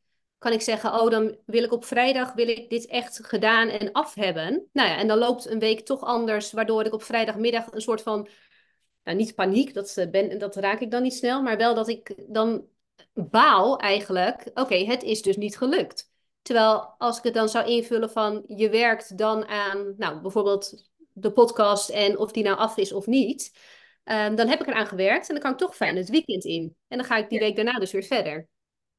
[0.43, 3.91] kan ik zeggen, oh, dan wil ik op vrijdag wil ik dit echt gedaan en
[3.91, 4.69] af hebben.
[4.73, 8.01] Nou ja, en dan loopt een week toch anders, waardoor ik op vrijdagmiddag een soort
[8.01, 8.27] van,
[9.03, 11.87] nou, niet paniek, dat, eh, ben, dat raak ik dan niet snel, maar wel dat
[11.87, 12.65] ik dan
[13.13, 16.11] baal eigenlijk, oké, het is dus niet gelukt.
[16.41, 21.31] Terwijl als ik het dan zou invullen van, je werkt dan aan, nou, bijvoorbeeld de
[21.31, 23.51] podcast en of die nou af is of niet.
[24.05, 26.75] Um, dan heb ik eraan gewerkt en dan kan ik toch fijn het weekend in.
[26.87, 28.47] En dan ga ik die week daarna dus weer verder.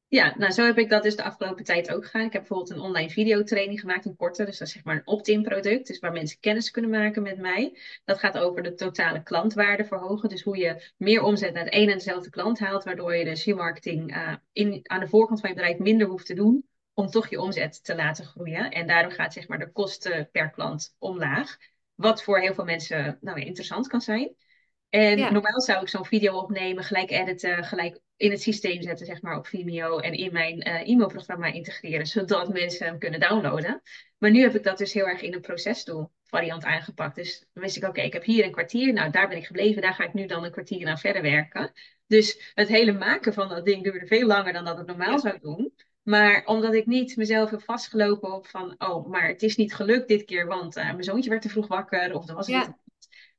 [0.09, 2.27] Ja, nou zo heb ik dat dus de afgelopen tijd ook gedaan.
[2.27, 4.44] Ik heb bijvoorbeeld een online videotraining gemaakt, een korte.
[4.44, 5.87] Dus dat is zeg maar een opt-in product.
[5.87, 7.79] Dus waar mensen kennis kunnen maken met mij.
[8.05, 10.29] Dat gaat over de totale klantwaarde verhogen.
[10.29, 12.85] Dus hoe je meer omzet naar de een en dezelfde klant haalt.
[12.85, 16.27] Waardoor je dus je marketing uh, in, aan de voorkant van je bedrijf minder hoeft
[16.27, 16.69] te doen.
[16.92, 18.71] Om toch je omzet te laten groeien.
[18.71, 21.56] En daardoor gaat zeg maar de kosten per klant omlaag.
[21.94, 24.34] Wat voor heel veel mensen nou, interessant kan zijn.
[24.88, 25.30] En ja.
[25.30, 29.36] normaal zou ik zo'n video opnemen, gelijk editen, gelijk in het systeem zetten, zeg maar,
[29.36, 33.82] op Vimeo en in mijn uh, e-mailprogramma integreren, zodat mensen hem kunnen downloaden.
[34.18, 37.16] Maar nu heb ik dat dus heel erg in een procesdoel variant aangepakt.
[37.16, 39.46] Dus dan wist ik, oké, okay, ik heb hier een kwartier, nou daar ben ik
[39.46, 41.72] gebleven, daar ga ik nu dan een kwartier aan verder werken.
[42.06, 45.18] Dus het hele maken van dat ding duurde veel langer dan dat het normaal ja.
[45.18, 45.74] zou doen.
[46.05, 50.09] Maar omdat ik niet mezelf heb vastgelopen op van, oh, maar het is niet gelukt
[50.09, 52.79] dit keer, want uh, mijn zoontje werd te vroeg wakker of er was ja.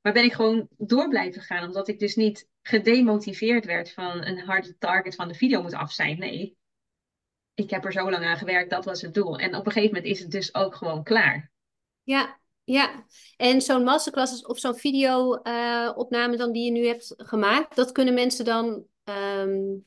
[0.01, 4.39] Maar ben ik gewoon door blijven gaan, omdat ik dus niet gedemotiveerd werd van een
[4.39, 6.19] harde target van de video moet af zijn.
[6.19, 6.57] Nee,
[7.53, 9.37] ik heb er zo lang aan gewerkt, dat was het doel.
[9.37, 11.51] En op een gegeven moment is het dus ook gewoon klaar.
[12.03, 13.05] Ja, ja.
[13.37, 18.13] En zo'n masterclass of zo'n video-opname uh, dan die je nu hebt gemaakt, dat kunnen
[18.13, 19.85] mensen dan um,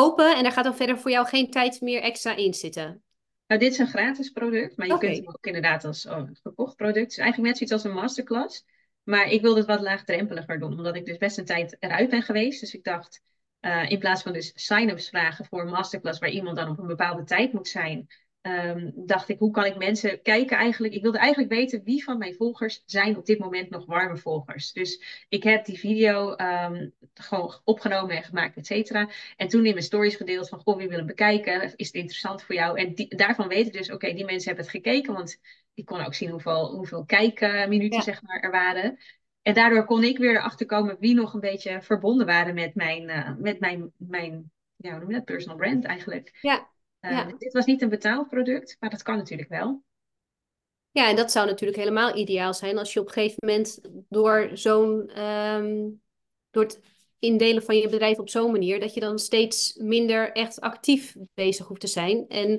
[0.00, 3.02] kopen en daar gaat dan verder voor jou geen tijd meer extra in zitten.
[3.46, 6.76] Nou, dit is een gratis product, maar je kunt hem ook inderdaad als oh, verkocht
[6.76, 7.00] product.
[7.00, 8.64] Het is eigenlijk net zoiets als een masterclass.
[9.02, 12.22] Maar ik wilde het wat laagdrempeliger doen, omdat ik dus best een tijd eruit ben
[12.22, 12.60] geweest.
[12.60, 13.22] Dus ik dacht,
[13.60, 16.86] uh, in plaats van dus sign-ups vragen voor een masterclass waar iemand dan op een
[16.86, 18.06] bepaalde tijd moet zijn,
[18.46, 20.94] um, dacht ik, hoe kan ik mensen kijken eigenlijk?
[20.94, 24.72] Ik wilde eigenlijk weten wie van mijn volgers zijn op dit moment nog warme volgers.
[24.72, 29.08] Dus ik heb die video um, gewoon opgenomen en gemaakt, et cetera.
[29.36, 31.62] En toen in mijn stories gedeeld van, goh, wie willen bekijken?
[31.62, 32.78] Is het interessant voor jou?
[32.78, 35.40] En die, daarvan weet ik dus, oké, die mensen hebben het gekeken, want
[35.74, 38.98] ik kon ook zien hoeveel, hoeveel kijkminuten, zeg maar, er waren.
[39.42, 43.02] En daardoor kon ik weer erachter komen wie nog een beetje verbonden waren met mijn,
[43.08, 46.38] uh, met mijn, mijn ja, hoe noem je dat, personal brand eigenlijk.
[46.40, 46.72] Ja.
[47.04, 49.82] Uh, Dit was niet een betaalproduct, maar dat kan natuurlijk wel.
[50.90, 54.50] Ja, en dat zou natuurlijk helemaal ideaal zijn als je op een gegeven moment door
[54.52, 56.02] zo'n um,
[56.50, 56.80] door het
[57.18, 61.66] indelen van je bedrijf op zo'n manier, dat je dan steeds minder echt actief bezig
[61.66, 62.28] hoeft te zijn.
[62.28, 62.50] En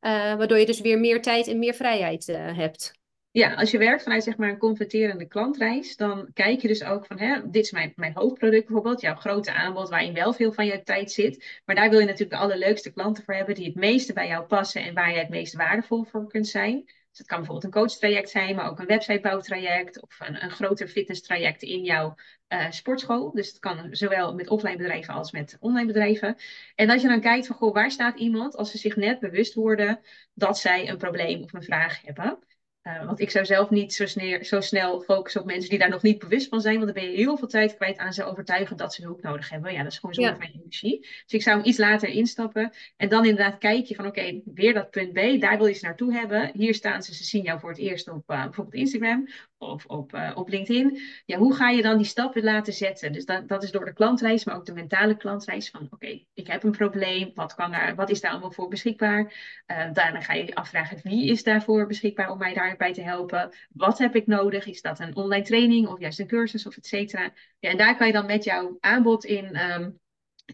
[0.00, 2.92] uh, waardoor je dus weer meer tijd en meer vrijheid uh, hebt.
[3.34, 7.06] Ja, als je werkt vanuit zeg maar een converterende klantreis, dan kijk je dus ook
[7.06, 10.66] van, hè, dit is mijn, mijn hoofdproduct bijvoorbeeld, jouw grote aanbod waarin wel veel van
[10.66, 11.60] je tijd zit.
[11.64, 14.46] Maar daar wil je natuurlijk de allerleukste klanten voor hebben die het meeste bij jou
[14.46, 16.84] passen en waar je het meest waardevol voor kunt zijn.
[16.84, 20.88] Dus het kan bijvoorbeeld een coachtraject zijn, maar ook een websitebouwtraject of een, een groter
[20.88, 22.14] fitnesstraject in jouw
[22.48, 23.30] uh, sportschool.
[23.30, 26.36] Dus het kan zowel met offline bedrijven als met online bedrijven.
[26.74, 29.54] En als je dan kijkt van, goh, waar staat iemand als ze zich net bewust
[29.54, 30.00] worden
[30.34, 32.38] dat zij een probleem of een vraag hebben.
[32.84, 35.88] Uh, want ik zou zelf niet zo, sneer, zo, snel focussen op mensen die daar
[35.88, 36.74] nog niet bewust van zijn.
[36.74, 39.50] Want dan ben je heel veel tijd kwijt aan ze overtuigen dat ze hulp nodig
[39.50, 39.72] hebben.
[39.72, 40.36] Ja, dat is gewoon zonde ja.
[40.36, 41.00] van je energie.
[41.00, 42.72] Dus ik zou hem iets later instappen.
[42.96, 45.40] En dan inderdaad kijk je van oké, okay, weer dat punt B.
[45.40, 46.50] Daar wil je ze naartoe hebben.
[46.54, 49.28] Hier staan ze, ze zien jou voor het eerst op uh, bijvoorbeeld Instagram
[49.64, 51.00] of op, uh, op LinkedIn.
[51.24, 53.12] Ja, hoe ga je dan die stappen laten zetten?
[53.12, 55.70] Dus dat, dat is door de klantreis, maar ook de mentale klantreis.
[55.70, 57.30] Van oké, ik heb een probleem.
[57.34, 59.52] Wat, kan daar, wat is daar allemaal voor beschikbaar?
[59.66, 63.54] daarna ga je afvragen wie is daarvoor beschikbaar om mij daar bij te helpen.
[63.72, 64.66] Wat heb ik nodig?
[64.66, 67.32] Is dat een online training of juist een cursus of et cetera?
[67.58, 70.00] Ja, en daar kan je dan met jouw aanbod in, um,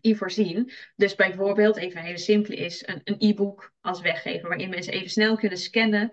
[0.00, 0.72] in voorzien.
[0.96, 5.36] Dus bijvoorbeeld, even een hele simpele is, een e-book als weggever, waarin mensen even snel
[5.36, 6.10] kunnen scannen.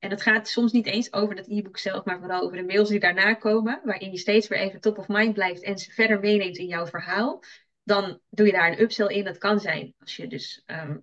[0.00, 2.88] En het gaat soms niet eens over dat e-book zelf, maar vooral over de mails
[2.88, 6.20] die daarna komen, waarin je steeds weer even top of mind blijft en ze verder
[6.20, 7.42] meeneemt in jouw verhaal.
[7.82, 9.24] Dan doe je daar een upsell in.
[9.24, 11.02] Dat kan zijn als je dus um,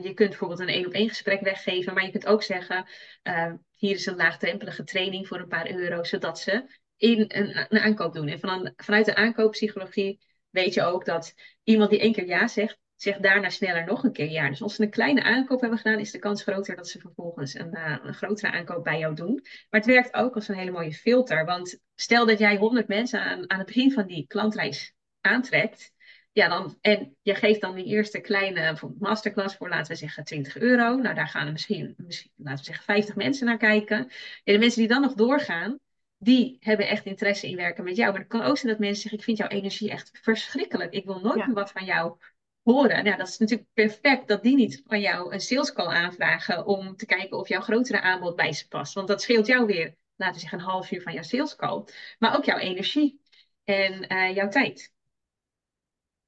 [0.00, 2.88] je kunt bijvoorbeeld een één op één gesprek weggeven, maar je kunt ook zeggen,
[3.22, 6.64] uh, hier is een laagdrempelige training voor een paar euro, zodat ze
[6.96, 8.28] in een, aankoop doen.
[8.28, 10.20] En van, vanuit de aankooppsychologie
[10.50, 14.12] weet je ook dat iemand die één keer ja zegt, zegt daarna sneller nog een
[14.12, 14.48] keer ja.
[14.48, 17.54] Dus als ze een kleine aankoop hebben gedaan, is de kans groter dat ze vervolgens
[17.54, 19.40] een, uh, een grotere aankoop bij jou doen.
[19.42, 21.44] Maar het werkt ook als een hele mooie filter.
[21.44, 25.92] Want stel dat jij 100 mensen aan, aan het begin van die klantreis aantrekt,
[26.32, 30.56] ja, dan, en je geeft dan die eerste kleine masterclass voor, laten we zeggen, 20
[30.56, 30.96] euro.
[30.96, 33.98] Nou, daar gaan er misschien, misschien laten we zeggen, 50 mensen naar kijken.
[34.44, 35.78] En de mensen die dan nog doorgaan,
[36.18, 38.10] die hebben echt interesse in werken met jou.
[38.10, 40.92] Maar het kan ook zijn dat mensen zeggen, ik vind jouw energie echt verschrikkelijk.
[40.92, 41.46] Ik wil nooit ja.
[41.46, 42.16] meer wat van jou
[42.62, 43.04] horen.
[43.04, 46.96] Nou, dat is natuurlijk perfect dat die niet van jou een sales call aanvragen om
[46.96, 48.94] te kijken of jouw grotere aanbod bij ze past.
[48.94, 51.84] Want dat scheelt jou weer, laten we zeggen, een half uur van jouw sales call.
[52.18, 53.20] Maar ook jouw energie
[53.64, 54.92] en uh, jouw tijd.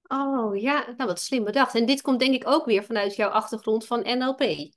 [0.06, 1.74] Oh ja, nou wat slim bedacht.
[1.74, 4.72] En dit komt denk ik ook weer vanuit jouw achtergrond van NLP.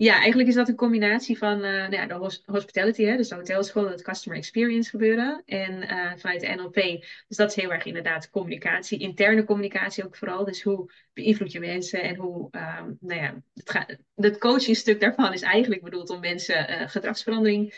[0.00, 3.34] Ja, eigenlijk is dat een combinatie van uh, nou ja, de hospitality, hè, dus de
[3.34, 5.42] hotelschool, het customer experience gebeuren.
[5.46, 6.74] En uh, vanuit de NLP,
[7.28, 10.44] dus dat is heel erg inderdaad communicatie, interne communicatie ook vooral.
[10.44, 15.42] Dus hoe beïnvloed je mensen en hoe, um, nou ja, het, het coachingstuk daarvan is
[15.42, 17.74] eigenlijk bedoeld om mensen uh, gedragsverandering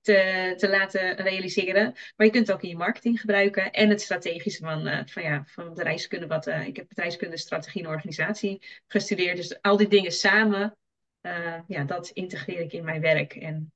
[0.00, 1.92] te, te laten realiseren.
[2.16, 3.70] Maar je kunt het ook in je marketing gebruiken.
[3.70, 6.26] En het strategische van, uh, van, ja, van bedrijfskunde.
[6.26, 9.36] Wat, ik heb bedrijfskunde, strategie en organisatie gestudeerd.
[9.36, 10.78] Dus al die dingen samen,
[11.22, 13.34] uh, ja, dat integreer ik in mijn werk.
[13.34, 13.72] En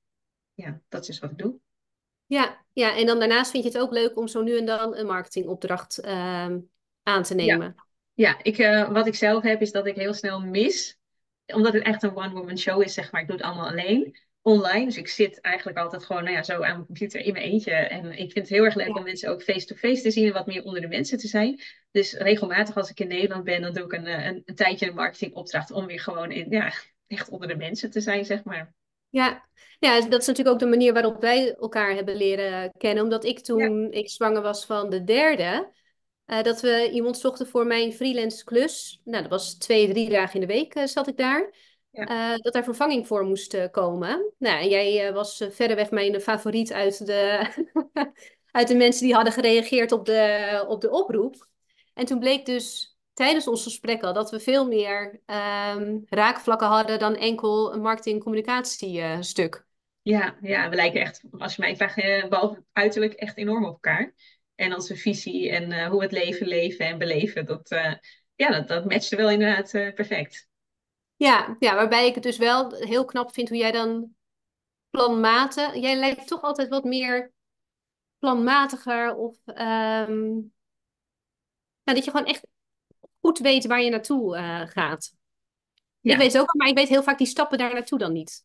[0.55, 1.59] ja, dat is dus wat ik doe.
[2.27, 4.97] Ja, ja, en dan daarnaast vind je het ook leuk om zo nu en dan
[4.97, 6.59] een marketingopdracht ehm,
[7.03, 7.75] aan te nemen.
[8.13, 10.99] Ja, ja ik, wat ik zelf heb is dat ik heel snel mis.
[11.47, 13.21] Omdat het echt een one-woman show is, zeg maar.
[13.21, 14.85] Ik doe het allemaal alleen online.
[14.85, 17.73] Dus ik zit eigenlijk altijd gewoon nou ja, zo aan mijn computer in mijn eentje.
[17.73, 20.47] En ik vind het heel erg leuk om mensen ook face-to-face te zien en wat
[20.47, 21.61] meer onder de mensen te zijn.
[21.91, 24.95] Dus regelmatig als ik in Nederland ben, dan doe ik een, een, een tijdje een
[24.95, 26.73] marketingopdracht om weer gewoon in, ja,
[27.07, 28.75] echt onder de mensen te zijn, zeg maar.
[29.09, 29.49] Ja.
[29.79, 33.05] ja, dat is natuurlijk ook de manier waarop wij elkaar hebben leren kennen.
[33.05, 35.73] Omdat ik toen ik zwanger was van de derde,
[36.27, 39.01] uh, dat we iemand zochten voor mijn freelance klus.
[39.05, 41.55] Nou, dat was twee, drie dagen in de week uh, zat ik daar.
[41.91, 42.33] Ja.
[42.33, 44.33] Uh, dat daar vervanging voor moest komen.
[44.39, 47.49] Nou, jij was verreweg mijn favoriet uit de,
[48.51, 51.49] uit de mensen die hadden gereageerd op de, op de oproep.
[51.95, 55.21] En toen bleek dus tijdens ons gesprek al dat we veel meer
[55.77, 59.67] um, raakvlakken hadden dan enkel een marketing-communicatiestuk.
[60.03, 64.15] ja, ja, we lijken echt, als je mij vraagt, behalve uiterlijk echt enorm op elkaar.
[64.55, 67.95] En onze visie en uh, hoe we het leven leven en beleven, dat, uh,
[68.35, 70.49] ja, dat, dat matchte wel inderdaad uh, perfect.
[71.17, 74.15] Ja, ja, waarbij ik het dus wel heel knap vind hoe jij dan
[74.91, 75.75] planmatig...
[75.75, 77.33] Jij lijkt toch altijd wat meer
[78.19, 79.37] planmatiger of...
[79.47, 80.53] Um,
[81.85, 82.47] nou, dat je gewoon echt
[83.25, 84.37] goed weet waar je naartoe
[84.71, 85.13] gaat.
[86.01, 86.13] Ja.
[86.13, 88.45] Ik weet het ook, maar ik weet heel vaak die stappen daar naartoe dan niet.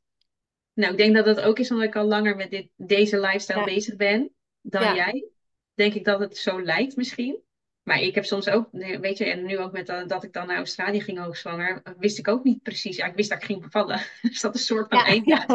[0.73, 3.59] Nou, ik denk dat dat ook is omdat ik al langer met dit, deze lifestyle
[3.59, 3.65] ja.
[3.65, 4.95] bezig ben dan ja.
[4.95, 5.29] jij
[5.73, 7.43] denk ik dat het zo lijkt misschien.
[7.83, 10.57] Maar ik heb soms ook, weet je, en nu ook met dat ik dan naar
[10.57, 12.97] Australië ging hoogzwanger, wist ik ook niet precies.
[12.97, 14.01] Ja, ik wist dat ik ging bevallen.
[14.21, 15.45] Dus dat is een soort van ja, ja.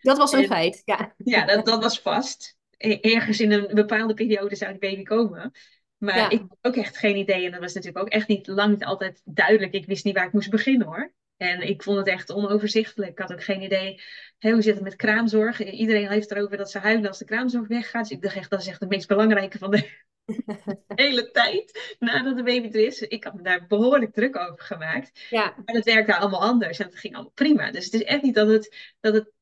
[0.00, 1.14] Dat was een feit, ja.
[1.16, 2.56] Ja, dat, dat was vast.
[2.76, 5.52] E-, ergens in een bepaalde periode zou die baby komen.
[5.98, 7.44] Maar ik had ook echt geen idee.
[7.44, 9.72] En dat was natuurlijk ook echt niet lang niet altijd duidelijk.
[9.72, 11.12] Ik wist niet waar ik moest beginnen hoor.
[11.36, 13.10] En ik vond het echt onoverzichtelijk.
[13.10, 14.00] Ik had ook geen idee
[14.38, 15.64] hoe zit het met kraamzorg.
[15.64, 18.08] Iedereen heeft erover dat ze huilen als de kraamzorg weggaat.
[18.08, 19.90] Dus ik dacht echt, dat is echt het meest belangrijke van de
[20.94, 23.00] hele tijd nadat de baby er is.
[23.00, 25.26] Ik had me daar behoorlijk druk over gemaakt.
[25.30, 25.54] Ja.
[25.64, 27.70] Maar het werkte allemaal anders en het ging allemaal prima.
[27.70, 29.32] Dus het is echt niet dat het, dat het,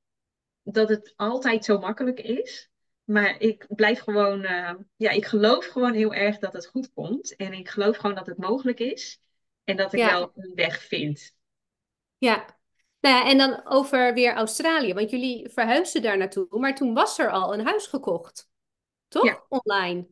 [0.62, 2.70] dat het altijd zo makkelijk is.
[3.06, 7.36] Maar ik blijf gewoon, uh, ja, ik geloof gewoon heel erg dat het goed komt.
[7.36, 9.20] En ik geloof gewoon dat het mogelijk is.
[9.64, 11.34] En dat ik wel een weg vind.
[12.18, 12.56] Ja.
[13.00, 17.18] Nou ja, en dan over weer Australië, want jullie verhuisden daar naartoe, maar toen was
[17.18, 18.48] er al een huis gekocht,
[19.08, 19.24] toch?
[19.24, 19.44] Ja.
[19.48, 20.06] Online.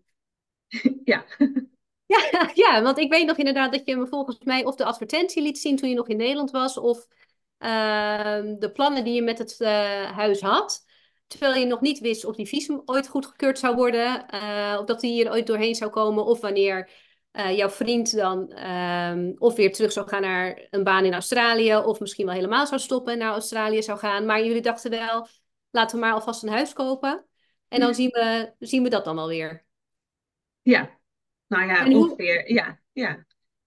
[1.04, 1.24] Ja.
[2.06, 2.50] ja.
[2.54, 5.58] Ja, want ik weet nog inderdaad dat je me volgens mij of de advertentie liet
[5.58, 7.06] zien toen je nog in Nederland was, of
[7.58, 9.68] uh, de plannen die je met het uh,
[10.10, 10.84] huis had.
[11.38, 15.00] Terwijl je nog niet wist of die visum ooit goedgekeurd zou worden, uh, of dat
[15.00, 16.90] die hier ooit doorheen zou komen, of wanneer
[17.32, 21.76] uh, jouw vriend dan um, of weer terug zou gaan naar een baan in Australië,
[21.76, 24.26] of misschien wel helemaal zou stoppen en naar Australië zou gaan.
[24.26, 25.28] Maar jullie dachten wel,
[25.70, 27.26] laten we maar alvast een huis kopen.
[27.68, 29.64] En dan zien we, zien we dat dan alweer.
[30.62, 30.98] Ja,
[31.46, 32.52] nou ja, ongeveer.
[32.52, 33.24] Ja, ja.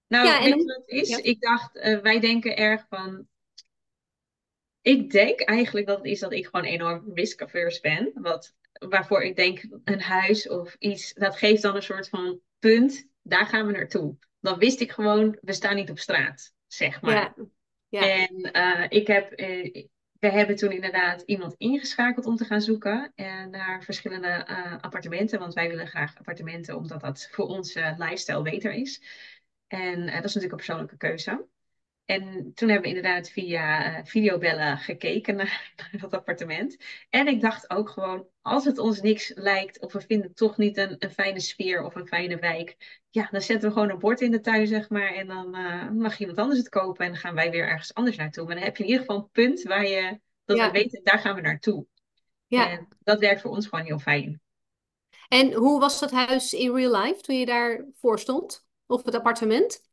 [0.08, 1.10] Nou, ja, weet je wat het is?
[1.10, 1.18] Ja.
[1.22, 3.28] Ik dacht, uh, wij denken erg van.
[4.82, 8.12] Ik denk eigenlijk dat het is dat ik gewoon enorm risk-averse ben.
[8.14, 13.08] Wat, waarvoor ik denk, een huis of iets, dat geeft dan een soort van punt
[13.22, 14.18] daar gaan we naartoe.
[14.40, 17.14] Dan wist ik gewoon, we staan niet op straat, zeg maar.
[17.14, 17.36] Ja.
[17.88, 18.02] ja.
[18.02, 19.86] En uh, ik heb, uh,
[20.20, 24.48] we hebben toen inderdaad iemand ingeschakeld om te gaan zoeken uh, naar verschillende
[24.82, 25.40] appartementen.
[25.40, 29.02] Want wij willen graag appartementen, omdat dat voor onze lifestyle beter is.
[29.68, 31.46] En dat is natuurlijk een persoonlijke keuze.
[32.08, 36.78] En toen hebben we inderdaad via uh, videobellen gekeken naar, naar, dat appartement.
[37.10, 40.78] En ik dacht ook gewoon, als het ons niks lijkt of we vinden toch niet
[40.78, 44.22] een, een fijne sfeer of een fijne wijk, ja, dan zetten we gewoon een bord
[44.22, 45.14] in de tuin, zeg maar.
[45.14, 48.18] En dan uh, mag iemand anders het kopen en dan gaan wij weer ergens anders
[48.18, 48.46] naartoe.
[48.46, 50.66] Maar dan heb je in ieder geval een punt waar je, dat ja.
[50.66, 51.86] we weten, daar gaan we naartoe.
[52.46, 52.70] Ja.
[52.70, 54.42] En dat werkt voor ons gewoon heel fijn.
[55.28, 58.66] En hoe was dat huis in real life toen je daar voor stond?
[58.86, 59.87] Of het appartement?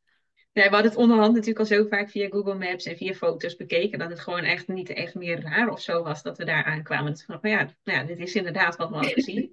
[0.55, 3.57] Ja, we hadden het onderhand natuurlijk al zo vaak via Google Maps en via foto's
[3.57, 3.99] bekeken.
[3.99, 7.13] Dat het gewoon echt niet echt meer raar of zo was dat we daar aankwamen.
[7.13, 9.51] Dus van, ja, nou ja, dit is inderdaad wat we hadden gezien.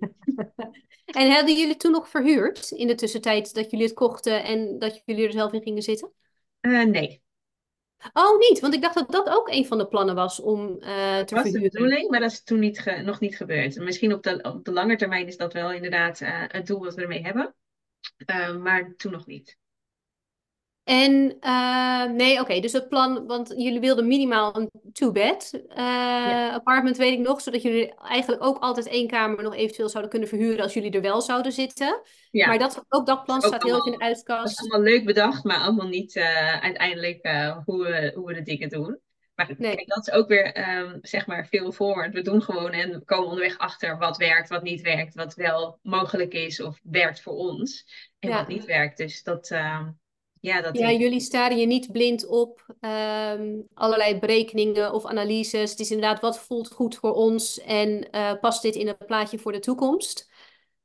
[1.20, 5.02] en hadden jullie toen nog verhuurd in de tussentijd dat jullie het kochten en dat
[5.06, 6.12] jullie er zelf in gingen zitten?
[6.62, 7.22] Uh, nee.
[8.14, 8.60] Oh, niet?
[8.60, 11.43] Want ik dacht dat dat ook een van de plannen was om uh, te was
[11.43, 11.62] verhuren.
[11.62, 13.76] de bedoeling, maar dat is toen niet ge, nog niet gebeurd.
[13.80, 16.95] Misschien op de, op de lange termijn is dat wel inderdaad uh, het doel wat
[16.95, 17.56] we ermee hebben.
[18.62, 19.60] maar toen nog niet.
[20.92, 25.76] En uh, nee, oké, okay, dus het plan, want jullie wilden minimaal een two-bed uh,
[25.76, 26.52] ja.
[26.52, 30.30] apartment, weet ik nog, zodat jullie eigenlijk ook altijd één kamer nog eventueel zouden kunnen
[30.30, 32.02] verhuren als jullie er wel zouden zitten.
[32.32, 32.48] Ja.
[32.48, 34.44] Maar dat, ook dat plan ook staat heel erg in de uitkast.
[34.44, 37.28] Dat is allemaal leuk bedacht, maar allemaal niet uh, uiteindelijk
[37.66, 39.00] hoe, we, hoe we de dingen doen.
[39.36, 39.76] Maar nee.
[39.76, 42.14] kijk, dat is ook weer, um, zeg maar, veel forward.
[42.14, 45.80] We doen gewoon en we komen onderweg achter wat werkt, wat niet werkt, wat wel
[45.82, 47.86] mogelijk is of werkt voor ons
[48.20, 48.36] en ja.
[48.36, 48.98] wat niet werkt.
[48.98, 49.88] Dus dat, uh,
[50.42, 55.72] ja, dat Ja, jullie staren je niet blind op ehm, allerlei berekeningen of analyses.
[55.72, 59.39] Het is inderdaad wat voelt goed voor ons en eh, past dit in het plaatje
[59.39, 60.32] voor de toekomst?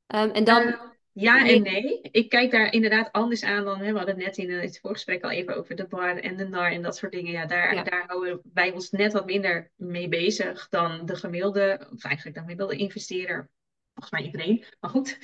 [0.06, 0.62] Ehm, en dan.
[0.62, 0.80] Uh,
[1.12, 2.00] ja en nee.
[2.02, 5.24] Ik kijk daar inderdaad anders aan dan, hè, we hadden het net in het voorgesprek
[5.24, 7.32] al even over de bar en de nar en dat soort dingen.
[7.32, 12.04] Ja, daar, daar houden wij ons net wat minder mee bezig dan de gemiddelde, of
[12.04, 13.50] eigenlijk de gemiddelde investeerder
[13.96, 15.18] volgens mij iedereen, maar goed.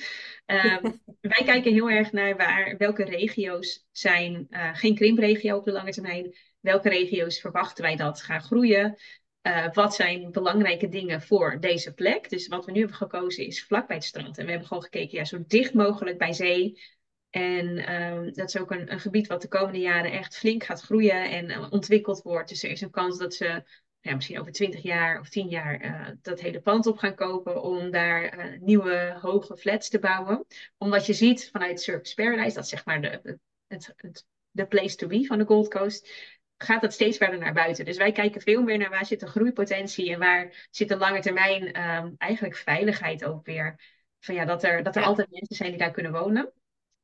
[0.45, 0.91] Ehm,
[1.35, 5.91] wij kijken heel erg naar waar, welke regio's zijn uh, geen krimpregio op de lange
[5.91, 6.35] termijn.
[6.59, 8.97] Welke regio's verwachten wij dat gaan groeien?
[9.41, 12.29] Uh, wat zijn belangrijke dingen voor deze plek?
[12.29, 14.37] Dus wat we nu hebben gekozen is vlakbij het strand.
[14.37, 16.81] En we hebben gewoon gekeken, ja, zo dicht mogelijk bij zee.
[17.29, 20.81] En um, dat is ook een, een, gebied wat de komende jaren echt flink gaat
[20.81, 22.49] groeien en uh, ontwikkeld wordt.
[22.49, 23.63] Dus er is een kans dat ze
[24.03, 27.61] ja, misschien over twintig jaar of tien jaar uh, dat hele pand op gaan kopen
[27.61, 30.45] om daar uh, nieuwe hoge flats te bouwen.
[30.77, 34.95] Omdat je ziet vanuit Surface Paradise, dat is zeg maar de, het, het, de place
[34.95, 36.11] to be van de Gold Coast,
[36.57, 37.85] gaat dat steeds verder naar buiten.
[37.85, 41.21] Dus wij kijken veel meer naar waar zit de groeipotentie en waar zit de lange
[41.21, 43.79] termijn um, eigenlijk veiligheid ook weer.
[44.19, 45.07] Van ja, dat er, dat er ja.
[45.07, 46.53] altijd mensen zijn die daar kunnen wonen.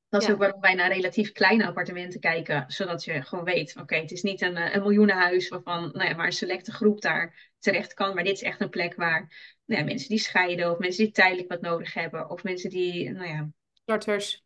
[0.10, 0.34] Dat is ja.
[0.34, 4.12] ook waarom wij naar relatief kleine appartementen kijken, zodat je gewoon weet, oké, okay, het
[4.12, 7.93] is niet een, eh, een miljoenenhuis waarvan nou ja, maar een selecte groep daar terecht
[7.93, 9.20] kan, maar dit is echt een plek waar
[9.66, 13.12] nou ja, mensen die scheiden of mensen die tijdelijk wat nodig hebben of mensen die,
[13.12, 13.49] nou ja...
[13.74, 14.43] Starters.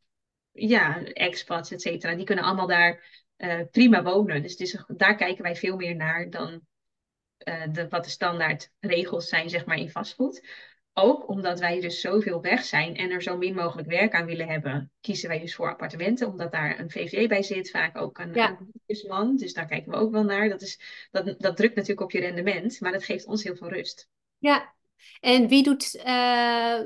[0.52, 4.42] Ja, expats, et cetera, die kunnen allemaal daar uh, prima wonen.
[4.42, 6.62] Dus is, daar kijken wij veel meer naar dan
[7.48, 10.48] uh, de, wat de standaard regels zijn, zeg maar, in vastgoed.
[10.96, 14.48] Ook omdat wij dus zoveel weg zijn en er zo min mogelijk werk aan willen
[14.48, 18.34] hebben, kiezen wij dus voor appartementen, omdat daar een VVE bij zit, vaak ook een,
[18.34, 18.60] ja.
[18.86, 19.36] een.
[19.38, 20.50] Dus daar kijken we ook wel naar.
[20.50, 23.70] Dat, is, dat, dat drukt natuurlijk op je rendement, maar dat geeft ons heel veel
[23.70, 24.10] rust.
[24.38, 24.74] Ja,
[25.20, 26.80] en wie doet, uh,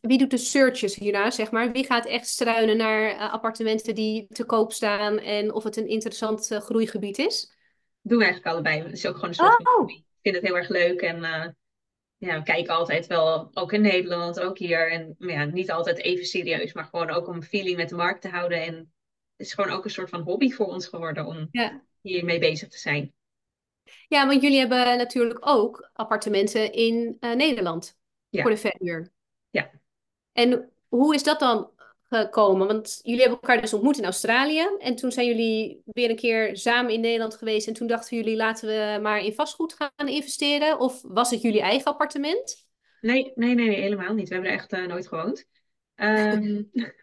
[0.00, 1.72] wie doet de searches hierna, zeg maar?
[1.72, 5.88] Wie gaat echt struinen naar uh, appartementen die te koop staan en of het een
[5.88, 7.52] interessant uh, groeigebied is?
[8.02, 8.82] Doen we eigenlijk allebei.
[8.82, 9.90] Het is ook gewoon een soort oh.
[9.90, 11.24] Ik vind het heel erg leuk en
[12.18, 14.92] ja, we kijken altijd wel, ook in Nederland, ook hier.
[14.92, 18.28] En ja, niet altijd even serieus, maar gewoon ook om feeling met de markt te
[18.28, 18.62] houden.
[18.62, 18.74] En
[19.36, 21.82] het is gewoon ook een soort van hobby voor ons geworden om ja.
[22.00, 23.12] hiermee bezig te zijn.
[24.08, 27.98] Ja, want jullie hebben natuurlijk ook appartementen in uh, Nederland
[28.28, 28.42] ja.
[28.42, 29.12] voor de verhuur.
[29.50, 29.70] Ja.
[30.32, 31.70] En hoe is dat dan
[32.08, 32.66] gekomen?
[32.66, 34.68] Want jullie hebben elkaar dus ontmoet in Australië.
[34.78, 37.66] En toen zijn jullie weer een keer samen in Nederland geweest.
[37.66, 40.78] En toen dachten jullie, laten we maar in vastgoed gaan investeren.
[40.78, 42.66] Of was het jullie eigen appartement?
[43.00, 44.28] Nee, nee, nee, nee helemaal niet.
[44.28, 45.46] We hebben er echt uh, nooit gewoond.
[45.96, 46.70] Um,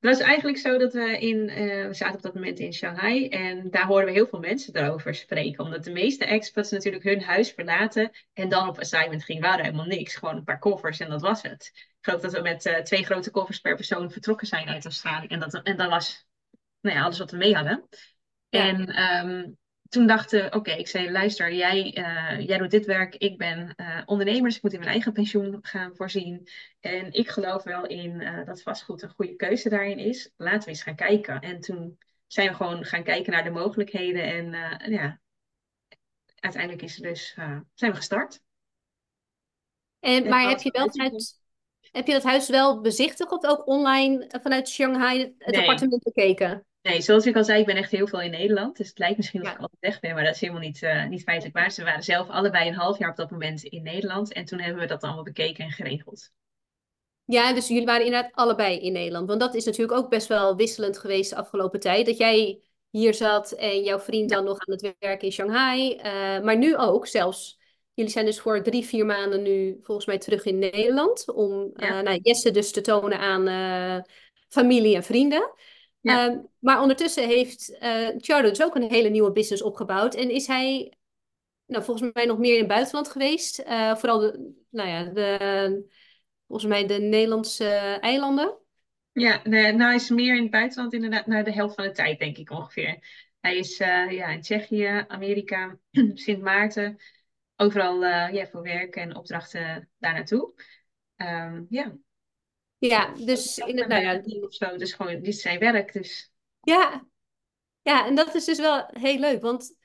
[0.00, 3.28] het was eigenlijk zo dat we in, uh, we zaten op dat moment in Shanghai
[3.28, 5.64] en daar hoorden we heel veel mensen daarover spreken.
[5.64, 9.42] Omdat de meeste expats natuurlijk hun huis verlaten en dan op assignment gingen.
[9.42, 11.70] We hadden helemaal niks, gewoon een paar koffers en dat was het.
[11.74, 15.26] Ik geloof dat we met uh, twee grote koffers per persoon vertrokken zijn uit Australië.
[15.26, 16.26] En dat, en dat was
[16.80, 17.88] nou ja, alles wat we mee hadden.
[18.48, 18.68] Ja.
[18.68, 19.58] En um,
[19.90, 23.74] toen dachten, oké, okay, ik zei, luister, jij, uh, jij doet dit werk, ik ben
[23.76, 26.48] uh, ondernemer, dus ik moet in mijn eigen pensioen gaan voorzien.
[26.80, 30.32] En ik geloof wel in uh, dat vastgoed een goede keuze daarin is.
[30.36, 31.40] Laten we eens gaan kijken.
[31.40, 34.50] En toen zijn we gewoon gaan kijken naar de mogelijkheden en
[34.92, 35.20] ja,
[36.34, 37.34] uiteindelijk is er dus,
[37.74, 38.40] zijn we gestart.
[40.00, 41.40] En, maar heb je wel vanuit,
[41.80, 45.60] heb je dat huis wel bezichtigd of ook online vanuit Shanghai het nee.
[45.60, 46.64] appartement bekeken?
[46.82, 48.76] Nee, zoals ik al zei, ik ben echt heel veel in Nederland.
[48.76, 49.52] Dus het lijkt misschien ja.
[49.52, 51.70] ik altijd weg ben, maar dat is helemaal niet, uh, niet feitelijk waar.
[51.70, 54.32] Ze waren zelf allebei een half jaar op dat moment in Nederland.
[54.32, 56.30] En toen hebben we dat allemaal bekeken en geregeld.
[57.24, 59.28] Ja, dus jullie waren inderdaad allebei in Nederland.
[59.28, 62.06] Want dat is natuurlijk ook best wel wisselend geweest de afgelopen tijd.
[62.06, 64.36] Dat jij hier zat en jouw vriend ja.
[64.36, 65.94] dan nog aan het werk in Shanghai.
[65.96, 66.02] Uh,
[66.40, 67.58] maar nu ook zelfs.
[67.94, 71.32] Jullie zijn dus voor drie, vier maanden nu volgens mij terug in Nederland.
[71.32, 71.96] Om ja.
[71.96, 74.04] uh, nou, Jesse dus te tonen aan
[74.48, 75.52] familie en vrienden.
[76.00, 76.26] Ja.
[76.26, 80.14] Um, maar ondertussen heeft uh, Charlo dus ook een hele nieuwe business opgebouwd.
[80.14, 80.92] En is hij
[81.66, 83.60] nou, volgens mij nog meer in het buitenland geweest.
[83.60, 85.90] Uh, vooral de, nou ja, de,
[86.46, 88.58] volgens mij de Nederlandse eilanden.
[89.12, 91.90] Ja, nee, nou hij is meer in het buitenland inderdaad naar de helft van de
[91.90, 92.98] tijd, denk ik ongeveer.
[93.40, 95.78] Hij is uh, ja, in Tsjechië, Amerika,
[96.14, 96.96] Sint Maarten.
[97.56, 100.52] Overal ja, voor werk en opdrachten daar naartoe.
[101.16, 101.96] Um, ja,
[102.88, 104.02] ja, dus inderdaad.
[104.02, 104.76] Nou ja, of zo.
[104.76, 105.92] Dus gewoon, dit is zijn werk.
[105.92, 106.32] Dus.
[106.60, 107.06] Ja.
[107.82, 109.42] ja, en dat is dus wel heel leuk.
[109.42, 109.76] Want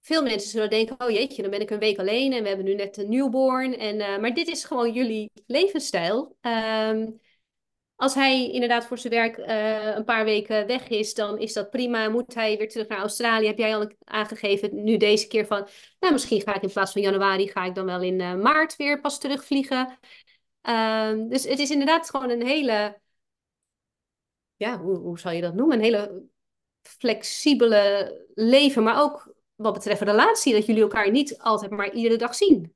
[0.00, 2.66] veel mensen zullen denken: oh jeetje, dan ben ik een week alleen en we hebben
[2.66, 3.78] nu net een newborn.
[3.78, 6.36] En, uh, maar dit is gewoon jullie levensstijl.
[6.40, 7.20] Um,
[7.98, 11.70] als hij inderdaad voor zijn werk uh, een paar weken weg is, dan is dat
[11.70, 12.08] prima.
[12.08, 13.46] Moet hij weer terug naar Australië?
[13.46, 15.68] Heb jij al aangegeven nu deze keer van,
[16.00, 18.76] nou misschien ga ik in plaats van januari, ga ik dan wel in uh, maart
[18.76, 19.98] weer pas terugvliegen.
[20.68, 23.00] Um, dus het is inderdaad gewoon een hele,
[24.56, 25.76] ja, hoe, hoe zal je dat noemen?
[25.76, 26.22] Een hele
[26.82, 32.34] flexibele leven, maar ook wat betreft relatie, dat jullie elkaar niet altijd maar iedere dag
[32.34, 32.74] zien.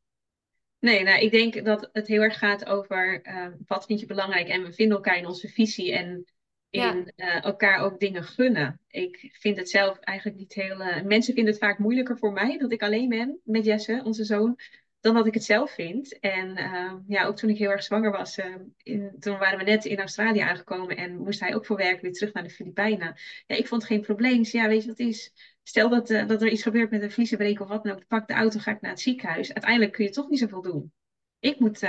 [0.79, 4.49] Nee, nou, ik denk dat het heel erg gaat over uh, wat vind je belangrijk
[4.49, 6.25] en we vinden elkaar in onze visie en
[6.71, 8.81] in uh, elkaar ook dingen gunnen.
[8.89, 10.81] Ik vind het zelf eigenlijk niet heel.
[10.81, 14.25] Uh, mensen vinden het vaak moeilijker voor mij dat ik alleen ben met Jesse, onze
[14.25, 14.59] zoon,
[15.03, 16.19] dan dat ik het zelf vind.
[16.19, 18.39] En uh, ja, ook toen ik heel erg zwanger was,
[18.83, 22.13] in, toen waren we net in Australië aangekomen en moest hij ook voor werk weer
[22.13, 23.15] terug naar de Filipijnen.
[23.47, 24.39] Ja, ik vond geen probleem.
[24.39, 25.33] Dus ja, weet je wat is?
[25.63, 28.35] Stel dat, dat er iets gebeurt met een vliezenbreek of wat dan ook, pak de
[28.35, 29.53] auto, ga ik naar het ziekenhuis.
[29.53, 30.93] Uiteindelijk kun je toch niet zoveel doen.
[31.39, 31.81] Ik moet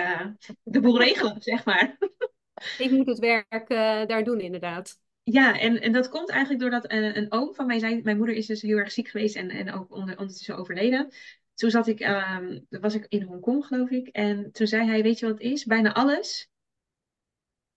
[0.64, 1.97] de boel regelen, zeg maar.
[2.78, 5.01] Ik moet het werk uh, daar doen, inderdaad.
[5.24, 8.01] Ja, en, en dat komt eigenlijk doordat een, een oom van mij zei...
[8.01, 11.11] Mijn moeder is dus heel erg ziek geweest en, en ook onder, ondertussen overleden.
[11.54, 12.39] Toen zat ik, uh,
[12.70, 14.08] was ik in Hongkong, geloof ik.
[14.08, 15.66] En toen zei hij, weet je wat het is?
[15.66, 16.51] Bijna alles...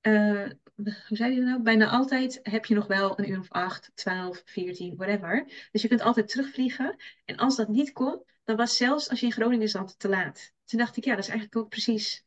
[0.03, 1.63] Uh, hoe zei hij nou?
[1.63, 5.69] Bijna altijd heb je nog wel een uur of acht, twaalf, veertien, whatever.
[5.73, 6.97] Dus je kunt altijd terugvliegen.
[7.25, 10.53] En als dat niet kon, dan was zelfs als je in Groningen zat te laat.
[10.65, 12.25] Toen dacht ik, ja, dat is eigenlijk ook precies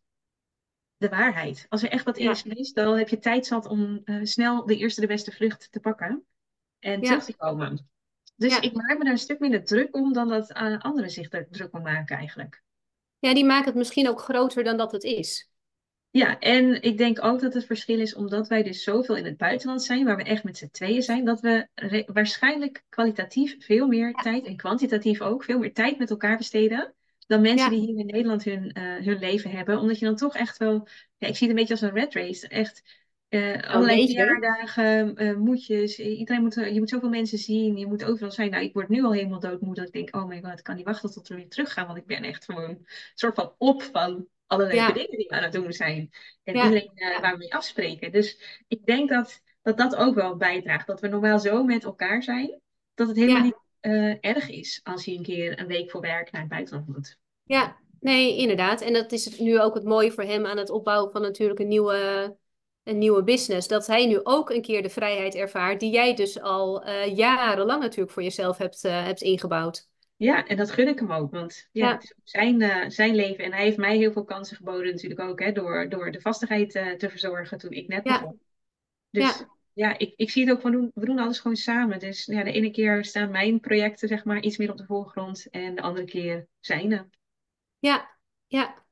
[0.98, 1.66] de waarheid.
[1.70, 5.02] Als er echt wat is, meestal heb je tijd zat om uh, snel de eerste
[5.02, 6.26] de beste vlucht te pakken
[6.80, 7.90] en terug te komen.
[8.40, 11.32] Dus ik maak me daar een stuk minder druk om dan dat uh, anderen zich
[11.32, 12.62] er druk om maken eigenlijk.
[13.20, 15.50] Ja, die maken het misschien ook groter dan dat het is.
[16.12, 19.38] Ja, en ik denk ook dat het verschil is omdat wij dus zoveel in het
[19.38, 21.68] buitenland zijn, waar we echt met z'n tweeën zijn, dat we
[22.06, 26.94] waarschijnlijk kwalitatief veel meer tijd en kwantitatief ook veel meer tijd met elkaar besteden
[27.30, 29.80] dan mensen die hier in Nederland hun, uh, hun leven hebben.
[29.80, 30.88] Omdat je dan toch echt wel,
[31.18, 32.48] ja, ik zie het een beetje als een red race.
[32.48, 36.00] Echt uh, allerlei verjaardagen, uh, moedjes.
[36.00, 37.78] Iedereen moet, je moet zoveel mensen zien.
[37.78, 38.52] Je moet overal zijn.
[38.52, 39.74] Nou, ik word nu al helemaal doodmoe.
[39.74, 41.86] Dat ik denk, oh my god, ik kan niet wachten tot we weer teruggaan.
[41.86, 45.44] Want ik ben echt gewoon een soort van op van allerlei dingen die we aan
[45.44, 46.10] het doen zijn.
[46.44, 46.64] En ja.
[46.64, 48.12] iedereen waar we mee afspreken.
[48.12, 50.88] Dus ik denk dat, dat dat ook wel bijdraagt.
[50.88, 52.62] Dat we normaal zo met elkaar zijn.
[52.94, 53.58] Dat het helemaal niet
[54.22, 57.18] erg is als je een keer een week voor werk naar het buitenland moet.
[57.44, 58.82] Ja, nee, inderdaad.
[58.82, 61.68] En dat is nu ook het mooie voor hem aan het opbouwen van natuurlijk een
[61.68, 62.38] nieuwe,
[62.84, 63.68] een nieuwe business.
[63.68, 67.82] Dat hij nu ook een keer de vrijheid ervaart die jij dus al uh, jarenlang
[67.82, 69.88] natuurlijk voor jezelf hebt, uh, hebt ingebouwd.
[70.16, 71.32] Ja, en dat gun ik hem ook.
[71.32, 71.94] Want ja, ja.
[71.94, 73.44] het is zijn, uh, zijn leven.
[73.44, 75.40] En hij heeft mij heel veel kansen geboden natuurlijk ook.
[75.40, 78.40] Hè, door, door de vastigheid te verzorgen toen ik net begon.
[79.10, 79.48] Dus ja
[79.80, 82.00] ja, ik, ik zie het ook van doen, we doen alles gewoon samen.
[82.00, 85.50] Dus ja, de ene keer staan mijn projecten zeg maar iets meer op de voorgrond
[85.50, 87.10] en de andere keer zijne.
[87.80, 88.18] Ja,
[88.48, 88.84] ja.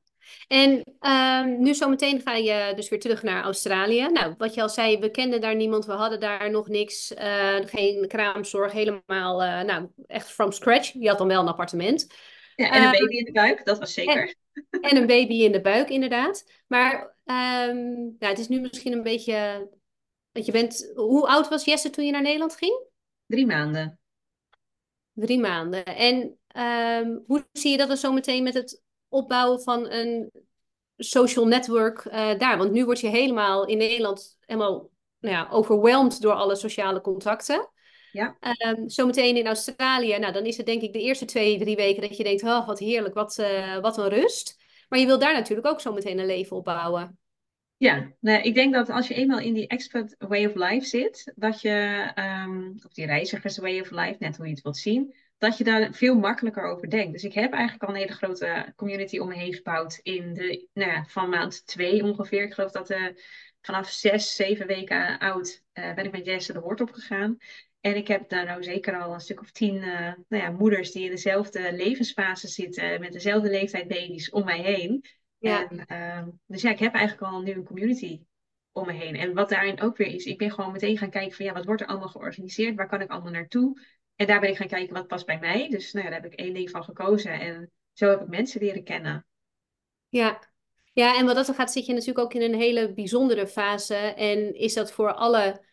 [0.48, 4.06] En um, nu zometeen ga je dus weer terug naar Australië.
[4.06, 7.56] Nou, wat je al zei, we kenden daar niemand, we hadden daar nog niks, uh,
[7.64, 10.92] geen kraamzorg, helemaal, uh, nou, echt from scratch.
[10.92, 12.06] Je had dan wel een appartement.
[12.56, 14.34] Ja, en een baby in de buik, dat was zeker.
[14.70, 16.62] En, en een baby in de buik, inderdaad.
[16.66, 19.68] Maar um, nou, het is nu misschien een beetje
[20.38, 22.80] want je bent, hoe oud was Jesse toen je naar Nederland ging?
[23.26, 24.00] Drie maanden.
[25.12, 25.84] Drie maanden.
[25.84, 30.30] En um, hoe zie je dat dan zo meteen met het opbouwen van een
[30.96, 32.58] social network uh, daar?
[32.58, 37.70] Want nu word je helemaal in Nederland helemaal nou ja, overwhelmed door alle sociale contacten.
[38.12, 38.36] Ja.
[38.66, 42.02] Um, zometeen in Australië, nou dan is het denk ik de eerste twee, drie weken
[42.02, 44.56] dat je denkt, oh wat heerlijk, wat, uh, wat een rust.
[44.88, 47.18] Maar je wil daar natuurlijk ook zo meteen een leven opbouwen.
[47.76, 51.32] Ja, nou, ik denk dat als je eenmaal in die expert way of life zit,
[51.36, 55.14] dat je, um, of die reizigers way of life, net hoe je het wilt zien,
[55.38, 57.12] dat je daar veel makkelijker over denkt.
[57.12, 60.68] Dus ik heb eigenlijk al een hele grote community om me heen gebouwd in de,
[60.72, 62.42] nou ja, van maand twee ongeveer.
[62.42, 63.06] Ik geloof dat uh,
[63.60, 67.36] vanaf zes, zeven weken oud uh, ben ik met Jesse de Hoort opgegaan.
[67.80, 70.92] En ik heb daar nou zeker al een stuk of tien uh, nou ja, moeders
[70.92, 75.04] die in dezelfde levensfase zitten, met dezelfde leeftijd baby's om mij heen.
[75.38, 75.68] Ja.
[75.68, 78.22] En, uh, dus ja, ik heb eigenlijk al nu een community
[78.72, 79.16] om me heen.
[79.16, 81.64] En wat daarin ook weer is, ik ben gewoon meteen gaan kijken van ja, wat
[81.64, 82.76] wordt er allemaal georganiseerd?
[82.76, 83.80] Waar kan ik allemaal naartoe?
[84.18, 85.68] En daar ben ik gaan kijken wat past bij mij.
[85.68, 87.32] Dus nou ja, daar heb ik één ding van gekozen.
[87.32, 89.26] En zo heb ik mensen leren kennen.
[90.08, 90.42] Ja,
[90.92, 93.94] ja en wat dat gaat, zit je natuurlijk ook in een hele bijzondere fase.
[93.96, 95.64] En is dat voor alle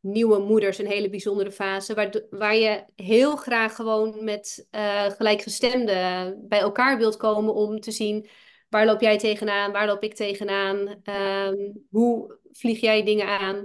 [0.00, 1.94] nieuwe moeders een hele bijzondere fase.
[1.94, 7.90] Waar, waar je heel graag gewoon met uh, gelijkgestemden bij elkaar wilt komen om te
[7.90, 8.28] zien
[8.68, 9.72] Waar loop jij tegenaan?
[9.72, 11.00] Waar loop ik tegenaan?
[11.04, 13.56] Um, hoe vlieg jij dingen aan?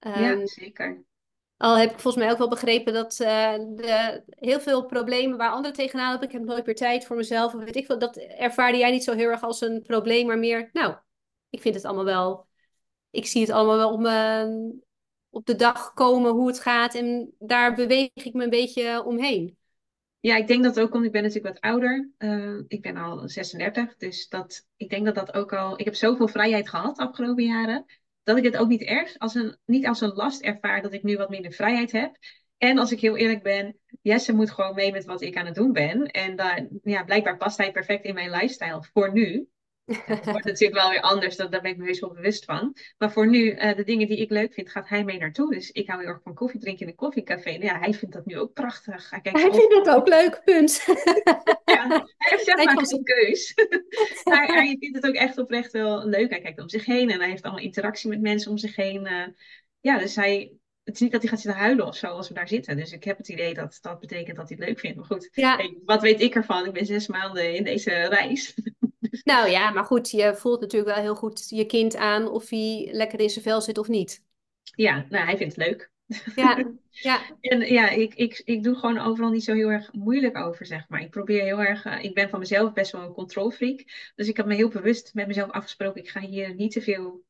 [0.00, 1.04] Um, ja, zeker.
[1.56, 5.50] Al heb ik volgens mij ook wel begrepen dat uh, de, heel veel problemen waar
[5.50, 8.16] anderen tegenaan lopen, ik heb nooit meer tijd voor mezelf, of weet ik veel, dat
[8.16, 10.96] ervaarde jij niet zo heel erg als een probleem, maar meer, nou,
[11.50, 12.46] ik vind het allemaal wel,
[13.10, 14.74] ik zie het allemaal wel op, me,
[15.30, 19.56] op de dag komen hoe het gaat en daar beweeg ik me een beetje omheen.
[20.20, 22.10] Ja, ik denk dat ook, want ik ben natuurlijk wat ouder.
[22.18, 25.78] Uh, ik ben al 36, dus dat, ik denk dat dat ook al...
[25.78, 27.84] Ik heb zoveel vrijheid gehad de afgelopen jaren,
[28.26, 31.02] dat ik het ook niet erg, als een, niet als een last ervaar dat ik
[31.02, 32.16] nu wat minder vrijheid heb.
[32.58, 35.54] En als ik heel eerlijk ben, Jesse moet gewoon mee met wat ik aan het
[35.54, 36.06] doen ben.
[36.06, 39.48] En daar, ja, blijkbaar past hij perfect in mijn lifestyle voor nu.
[39.86, 42.76] Het wordt natuurlijk wel weer anders, dat, daar ben ik me heus wel bewust van.
[42.98, 45.54] Maar voor nu, uh, de dingen die ik leuk vind, gaat hij mee naartoe.
[45.54, 47.50] Dus ik hou heel erg van koffie drinken in een koffiecafé.
[47.50, 49.10] Nou ja, hij vindt dat nu ook prachtig.
[49.10, 50.84] Hij, hij vindt het ook leuk, punt.
[51.64, 53.54] ja, hij heeft zeg maar geen keus.
[54.24, 56.30] maar hij vindt het ook echt oprecht wel leuk.
[56.30, 59.06] Hij kijkt om zich heen en hij heeft allemaal interactie met mensen om zich heen.
[59.06, 59.26] Uh,
[59.80, 60.52] ja, dus hij,
[60.84, 62.76] het is niet dat hij gaat zitten huilen of zo als we daar zitten.
[62.76, 64.96] Dus ik heb het idee dat dat betekent dat hij het leuk vindt.
[64.96, 65.70] Maar goed, ja.
[65.84, 66.66] wat weet ik ervan?
[66.66, 68.54] Ik ben zes maanden in deze reis.
[69.24, 72.88] Nou ja, maar goed, je voelt natuurlijk wel heel goed je kind aan of hij
[72.92, 74.24] lekker in zijn vel zit of niet.
[74.74, 75.90] Ja, nou, hij vindt het leuk.
[76.34, 77.20] Ja, ja.
[77.40, 80.88] En ja, ik, ik, ik doe gewoon overal niet zo heel erg moeilijk over, zeg
[80.88, 81.00] maar.
[81.00, 83.84] Ik probeer heel erg, uh, ik ben van mezelf best wel een controlfreak.
[84.14, 87.24] Dus ik heb me heel bewust met mezelf afgesproken, ik ga hier niet te veel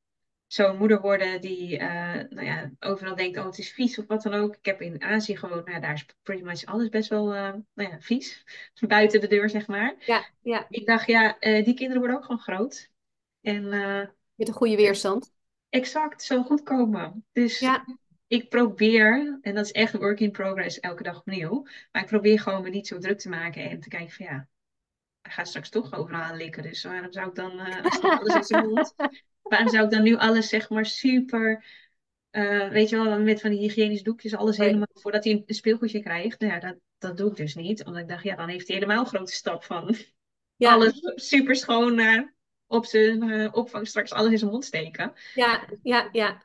[0.46, 4.22] zo'n moeder worden die uh, nou ja, overal denkt, oh het is vies of wat
[4.22, 4.56] dan ook.
[4.56, 7.90] Ik heb in Azië gewoon, nou, daar is pretty much alles best wel uh, nou
[7.90, 8.44] ja, vies.
[8.86, 9.94] Buiten de deur, zeg maar.
[9.98, 10.66] Ja, ja.
[10.68, 12.90] Ik dacht, ja, uh, die kinderen worden ook gewoon groot.
[13.40, 13.68] En,
[14.34, 15.32] Met een goede weerstand.
[15.68, 17.24] Exact, zo goed komen.
[17.32, 17.84] Dus ja.
[18.26, 21.66] ik probeer, en dat is echt een work in progress elke dag opnieuw.
[21.92, 24.48] Maar ik probeer gewoon me niet zo druk te maken en te kijken van ja,
[25.22, 26.62] hij gaat straks toch overal likken.
[26.62, 27.60] Dus waarom zou ik dan,
[28.00, 28.94] alles in zijn mond
[29.48, 31.64] waarom zou ik dan nu alles zeg maar super,
[32.30, 36.00] uh, weet je wel, met van die hygiënische doekjes, alles helemaal voordat hij een speelgoedje
[36.00, 36.40] krijgt.
[36.40, 37.84] Nou ja, dat, dat doe ik dus niet.
[37.84, 39.96] Omdat ik dacht, ja, dan heeft hij helemaal een grote stap van
[40.56, 40.72] ja.
[40.72, 42.22] alles super schoon uh,
[42.66, 45.12] op zijn uh, opvang straks alles in zijn mond steken.
[45.34, 46.44] Ja, ja, ja.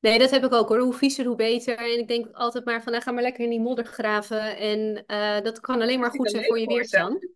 [0.00, 0.78] Nee, dat heb ik ook hoor.
[0.78, 1.76] Hoe viezer, hoe beter.
[1.76, 4.56] En ik denk altijd maar van, nou, ga maar lekker in die modder graven.
[4.56, 5.04] En
[5.42, 7.26] dat kan alleen maar goed zijn voor je weerstand.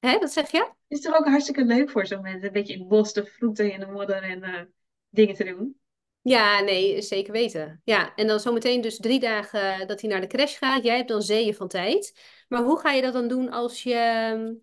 [0.00, 0.58] Hè, dat zeg je?
[0.58, 2.46] Het is toch ook hartstikke leuk voor zo'n mensen.
[2.46, 4.60] Een beetje in het bos te vroeten in de modder en uh,
[5.08, 5.80] dingen te doen.
[6.22, 7.80] Ja, nee, zeker weten.
[7.84, 10.84] Ja, en dan zometeen dus drie dagen dat hij naar de crash gaat.
[10.84, 12.20] Jij hebt dan zeeën van tijd.
[12.48, 14.54] Maar hoe ga je dat dan doen als je ehm,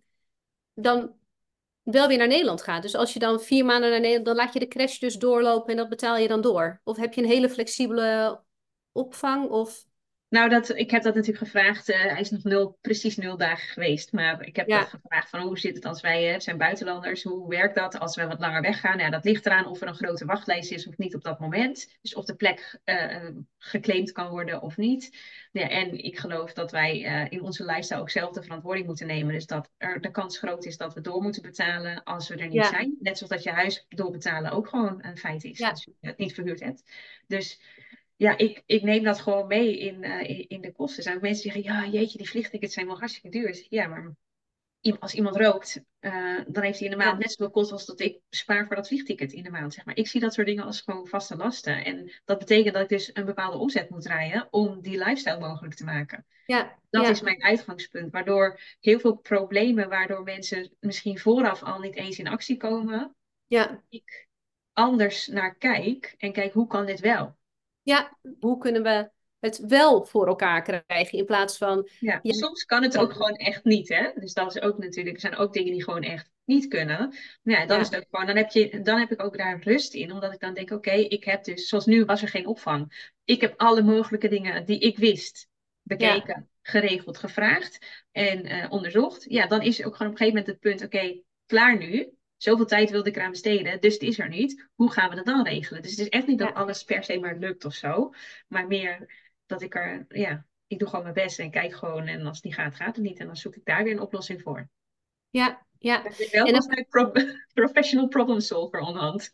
[0.74, 1.16] dan
[1.84, 2.82] wel weer naar Nederland gaat?
[2.82, 5.72] Dus als je dan vier maanden naar Nederland, dan laat je de crash dus doorlopen
[5.72, 6.82] en dat betaal je dan door?
[6.84, 8.42] Of heb je een hele flexibele
[8.92, 9.50] opvang?
[9.50, 9.86] Of...
[10.30, 11.90] Nou, dat, ik heb dat natuurlijk gevraagd.
[11.90, 14.12] Uh, hij is nog nul, precies nul dagen geweest.
[14.12, 17.24] Maar ik heb dat gevraagd van hoe zit het als wij uh, zijn buitenlanders?
[17.24, 19.00] Hoe werkt dat als we wat langer weggaan?
[19.00, 21.98] Ja, dat ligt eraan of er een grote wachtlijst is of niet op dat moment.
[22.02, 25.18] Dus of de plek uh, geclaimd kan worden of niet.
[25.52, 26.98] Ja, en ik geloof dat wij
[27.30, 29.34] in onze lifestyle ook zelf de verantwoording moeten nemen.
[29.34, 32.48] Dus dat er de kans groot is dat we door moeten betalen als we er
[32.48, 32.98] niet zijn.
[33.00, 35.62] Net zoals dat je huis doorbetalen ook gewoon een feit is.
[35.62, 36.84] Als je het niet verhuurd hebt.
[37.28, 37.60] Dus
[38.16, 40.98] ja, ik, ik neem dat gewoon mee in, uh, in, de kosten.
[40.98, 43.66] Er zijn ook mensen die zeggen, ja, jeetje, die vliegtickets zijn wel hartstikke duur.
[43.70, 44.16] Ja, maar
[45.00, 48.00] als iemand rookt, uh, dan heeft hij in de maand net zoveel kosten als dat
[48.00, 49.74] ik spaar voor dat vliegticket in de maand.
[49.74, 49.98] Zeg maar.
[49.98, 51.86] Ik zie dat soort dingen als gewoon vaste lasten.
[51.86, 55.76] En dat betekent dat ik dus een bepaalde omzet moet draaien om die lifestyle mogelijk
[55.76, 56.26] te maken.
[56.46, 57.10] Ja, dat ja.
[57.10, 58.12] is mijn uitgangspunt.
[58.12, 63.84] Waardoor heel veel problemen, waardoor mensen misschien vooraf al niet eens in actie komen, ja.
[63.90, 64.28] ik
[64.74, 67.38] anders naar kijk en kijk hoe kan dit wel.
[67.86, 69.10] Ja, hoe kunnen we
[69.40, 71.90] het wel voor elkaar krijgen in plaats van...
[72.00, 74.12] Ja, soms kan het ook gewoon echt niet, hè.
[74.16, 77.16] Dus dat is ook natuurlijk, er zijn ook dingen die gewoon echt niet kunnen.
[77.44, 77.82] Ja, dan ja.
[77.82, 80.34] is het ook gewoon, dan heb, je, dan heb ik ook daar rust in, omdat
[80.34, 83.12] ik dan denk, oké, ik heb dus, zoals nu was er geen opvang.
[83.24, 85.48] Ik heb alle mogelijke dingen die ik wist
[85.82, 86.48] bekeken, ja.
[86.62, 89.26] geregeld, gevraagd en uh, onderzocht.
[89.28, 92.10] Ja, dan is ook gewoon op een gegeven moment het punt, oké, klaar nu.
[92.46, 94.70] Zoveel tijd wilde ik eraan besteden, dus het is er niet.
[94.76, 95.82] Hoe gaan we dat dan regelen?
[95.82, 96.54] Dus het is echt niet dat ja.
[96.54, 98.14] alles per se maar lukt of zo.
[98.48, 99.14] Maar meer
[99.46, 102.08] dat ik er, ja, ik doe gewoon mijn best en kijk gewoon.
[102.08, 103.20] En als het niet gaat, gaat het niet.
[103.20, 104.70] En dan zoek ik daar weer een oplossing voor.
[105.30, 106.02] Ja, ja.
[106.04, 107.12] Dat is wel en pro
[107.54, 109.30] professional problem solver onderhand.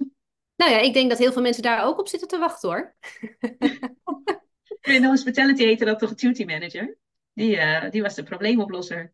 [0.55, 2.95] Nou ja, ik denk dat heel veel mensen daar ook op zitten te wachten hoor.
[4.95, 6.97] In hospitality heette dat toch duty manager?
[7.33, 9.13] Die, uh, die was de probleemoplosser.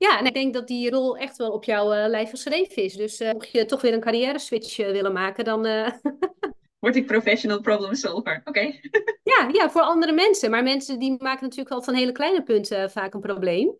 [0.00, 2.94] Ja, en ik denk dat die rol echt wel op jouw uh, lijf geschreven is.
[2.94, 5.62] Dus uh, mocht je toch weer een carrière switch uh, willen maken, dan.
[6.78, 8.36] Word ik professional problem solver.
[8.44, 8.48] Oké.
[8.48, 8.80] Okay.
[9.32, 10.50] ja, ja, voor andere mensen.
[10.50, 13.76] Maar mensen die maken natuurlijk al van hele kleine punten vaak een probleem.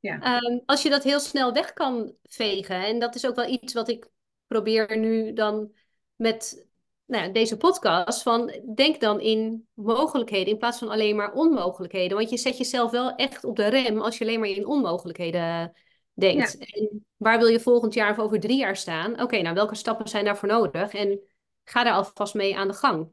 [0.00, 0.42] Ja.
[0.42, 2.84] Um, als je dat heel snel weg kan vegen.
[2.84, 4.08] En dat is ook wel iets wat ik
[4.46, 5.72] probeer nu dan
[6.16, 6.66] met
[7.06, 12.16] nou deze podcast van denk dan in mogelijkheden in plaats van alleen maar onmogelijkheden.
[12.16, 15.72] Want je zet jezelf wel echt op de rem als je alleen maar in onmogelijkheden
[16.14, 16.56] denkt.
[16.58, 16.66] Ja.
[16.66, 19.12] En waar wil je volgend jaar of over drie jaar staan?
[19.12, 20.94] Oké, okay, nou welke stappen zijn daarvoor nodig?
[20.94, 21.20] En
[21.64, 23.08] ga daar alvast mee aan de gang.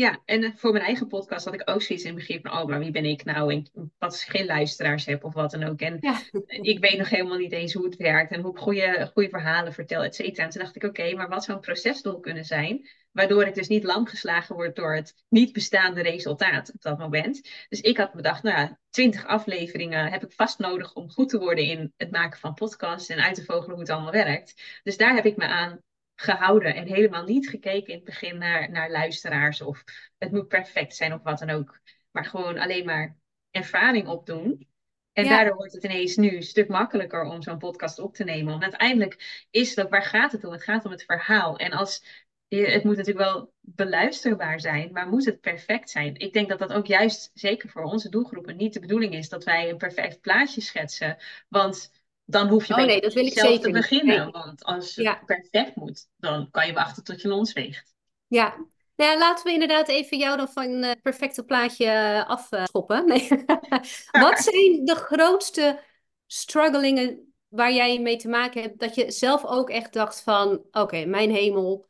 [0.00, 2.66] Ja, en voor mijn eigen podcast had ik ook zoiets in het begin van, oh,
[2.66, 3.52] maar wie ben ik nou?
[3.52, 5.80] En wat als ik geen luisteraars heb of wat dan ook.
[5.80, 6.20] En ja.
[6.72, 9.72] ik weet nog helemaal niet eens hoe het werkt en hoe ik goede, goede verhalen
[9.72, 10.44] vertel, et cetera.
[10.44, 12.88] En toen dacht ik, oké, okay, maar wat zou een procesdoel kunnen zijn?
[13.12, 17.48] Waardoor ik dus niet lam geslagen word door het niet bestaande resultaat op dat moment.
[17.68, 21.38] Dus ik had bedacht, nou ja, twintig afleveringen heb ik vast nodig om goed te
[21.38, 24.80] worden in het maken van podcasts en uit te vogelen hoe het allemaal werkt.
[24.82, 25.80] Dus daar heb ik me aan
[26.20, 29.84] gehouden en helemaal niet gekeken in het begin naar, naar luisteraars of
[30.18, 31.80] het moet perfect zijn of wat dan ook.
[32.10, 33.16] Maar gewoon alleen maar
[33.50, 34.68] ervaring opdoen.
[35.12, 38.50] En daardoor wordt het ineens nu een stuk makkelijker om zo'n podcast op te nemen.
[38.50, 40.52] Want uiteindelijk is ook, waar gaat het om?
[40.52, 41.58] Het gaat om het verhaal.
[41.58, 42.04] En als,
[42.48, 46.16] het moet natuurlijk wel beluisterbaar zijn, maar moet het perfect zijn?
[46.16, 49.44] Ik denk dat dat ook juist, zeker voor onze doelgroepen, niet de bedoeling is dat
[49.44, 51.16] wij een perfect plaatje schetsen.
[51.48, 51.99] Want
[52.30, 54.30] dan hoef je oh, nee, dat wil ik zeker te beginnen.
[54.30, 57.94] Want als het perfect moet, dan kan je wachten tot je lons weegt.
[58.26, 58.54] Ja,
[58.96, 63.06] nou ja, laten we inderdaad even jou dan van het perfecte plaatje eh, afschoppen.
[63.06, 63.28] Nee.
[64.24, 65.80] Wat zijn de grootste
[66.26, 68.78] strugglingen waar jij mee te maken hebt?
[68.78, 71.86] Dat je zelf ook echt dacht van, oké, mijn hemel,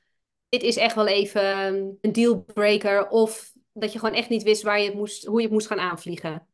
[0.48, 1.42] dit is echt wel even
[2.00, 3.08] een dealbreaker.
[3.08, 5.66] Of dat je gewoon echt niet wist waar je het moest, hoe je het moest
[5.66, 6.46] gaan aanvliegen.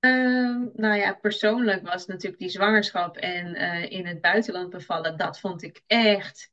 [0.00, 5.40] Uh, nou ja, persoonlijk was natuurlijk die zwangerschap en uh, in het buitenland bevallen, dat
[5.40, 6.50] vond ik echt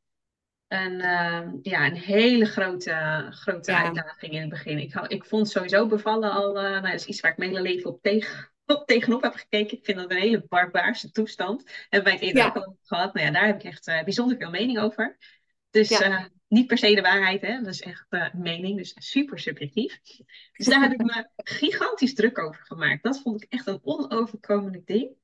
[0.68, 4.80] een, uh, ja, een hele grote, grote uitdaging in het begin.
[4.80, 7.62] Ik, ik vond sowieso bevallen al, uh, nou, dat is iets waar ik mijn hele
[7.62, 9.78] leven op, tegen, op tegenop heb gekeken.
[9.78, 11.64] Ik vind dat een hele barbaarse toestand.
[11.90, 13.14] Hebben wij het eerder ook al gehad.
[13.14, 15.18] Nou ja, daar heb ik echt bijzonder veel mening over.
[15.70, 17.58] Dus ja niet per se de waarheid, hè?
[17.62, 20.00] dat is echt uh, mening, dus super subjectief.
[20.54, 23.04] Dus daar heb ik me gigantisch druk over gemaakt.
[23.04, 25.16] Dat vond ik echt een onoverkomelijk ding.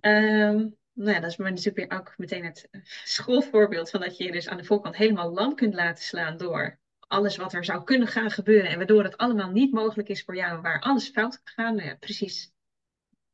[0.00, 2.68] Um, nou ja, dat is maar natuurlijk weer ook meteen het
[3.04, 6.78] schoolvoorbeeld van dat je je dus aan de voorkant helemaal lam kunt laten slaan door
[6.98, 10.36] alles wat er zou kunnen gaan gebeuren en waardoor het allemaal niet mogelijk is voor
[10.36, 11.74] jou, waar alles fout gaat.
[11.74, 12.52] Nou precies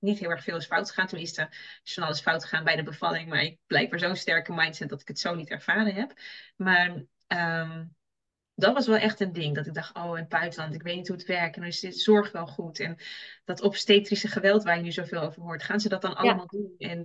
[0.06, 1.06] niet heel erg veel is fout gegaan.
[1.06, 1.48] Tenminste,
[1.84, 3.28] is van alles fout gegaan bij de bevalling.
[3.28, 6.12] Maar ik blijkbaar zo'n sterke mindset dat ik het zo niet ervaren heb.
[6.56, 7.94] Maar um,
[8.58, 9.54] dat was wel echt een ding.
[9.54, 11.54] Dat ik dacht, oh, in het buitenland, ik weet niet hoe het werkt.
[11.54, 12.80] En dan is dit zorg wel goed.
[12.80, 12.96] En
[13.44, 16.74] dat obstetrische geweld waar je nu zoveel over hoort, gaan ze dat dan allemaal doen?
[16.78, 17.04] En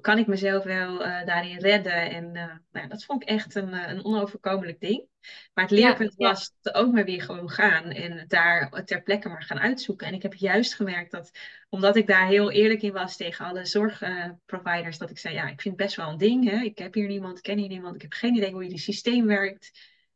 [0.00, 2.10] kan ik mezelf wel uh, daarin redden?
[2.10, 5.10] En uh, nou, dat vond ik echt een, uh, een onoverkomelijk ding.
[5.54, 9.42] Maar het leerpunt ja, was ook maar weer gewoon gaan en daar ter plekke maar
[9.42, 10.06] gaan uitzoeken.
[10.06, 11.30] En ik heb juist gemerkt dat,
[11.68, 15.60] omdat ik daar heel eerlijk in was tegen alle zorgproviders, dat ik zei, ja, ik
[15.60, 16.50] vind het best wel een ding.
[16.50, 16.56] Hè?
[16.56, 19.26] Ik heb hier niemand, ik ken hier niemand, ik heb geen idee hoe jullie systeem
[19.26, 19.70] werkt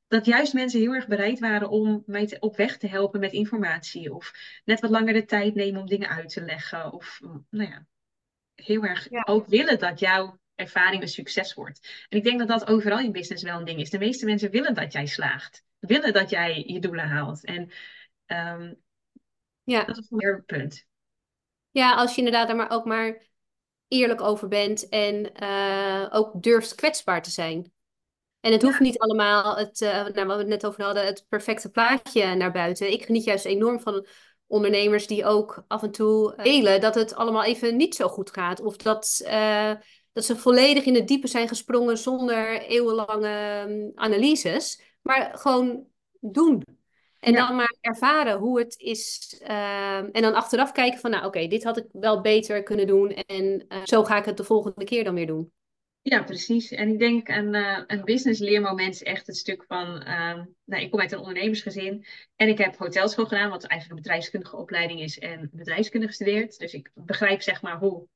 [0.09, 3.33] dat juist mensen heel erg bereid waren om mij te, op weg te helpen met
[3.33, 4.15] informatie.
[4.15, 4.33] Of
[4.65, 6.93] net wat langer de tijd nemen om dingen uit te leggen.
[6.93, 7.87] Of nou ja,
[8.55, 12.07] heel erg ook willen dat jouw ervaring een succes wordt.
[12.09, 13.91] En ik denk dat dat overal in business wel een ding is.
[13.91, 15.65] De meeste mensen willen dat jij slaagt.
[15.79, 17.45] Willen dat jij je doelen haalt.
[17.45, 17.71] En
[18.27, 18.77] um,
[19.63, 19.85] ja.
[19.85, 20.87] dat is een punt.
[21.71, 23.27] Ja, als je inderdaad er maar ook maar
[23.89, 27.73] eerlijk over bent en uh, ook durft kwetsbaar te zijn.
[28.47, 31.27] En het hoeft niet allemaal, het, uh, nou, wat we het net over hadden, het
[31.29, 32.93] perfecte plaatje naar buiten.
[32.93, 34.07] Ik geniet juist enorm van
[34.47, 38.61] ondernemers die ook af en toe delen dat het allemaal even niet zo goed gaat.
[38.61, 39.73] Of dat, uh,
[40.13, 44.81] dat ze volledig in het diepe zijn gesprongen zonder eeuwenlange um, analyses.
[45.03, 45.87] Maar gewoon
[46.21, 46.63] doen.
[47.21, 47.47] En ja.
[47.47, 49.37] dan maar ervaren hoe het is.
[49.43, 52.87] Uh, en dan achteraf kijken van, nou oké, okay, dit had ik wel beter kunnen
[52.87, 53.11] doen.
[53.11, 55.53] En uh, zo ga ik het de volgende keer dan weer doen.
[56.09, 56.71] Ja, precies.
[56.71, 60.83] En ik denk een, uh, een business leermoment is echt het stuk van, uh, nou,
[60.83, 65.01] ik kom uit een ondernemersgezin en ik heb hotelschool gedaan, wat eigenlijk een bedrijfskundige opleiding
[65.01, 66.59] is en bedrijfskunde gestudeerd.
[66.59, 68.09] Dus ik begrijp zeg maar hoe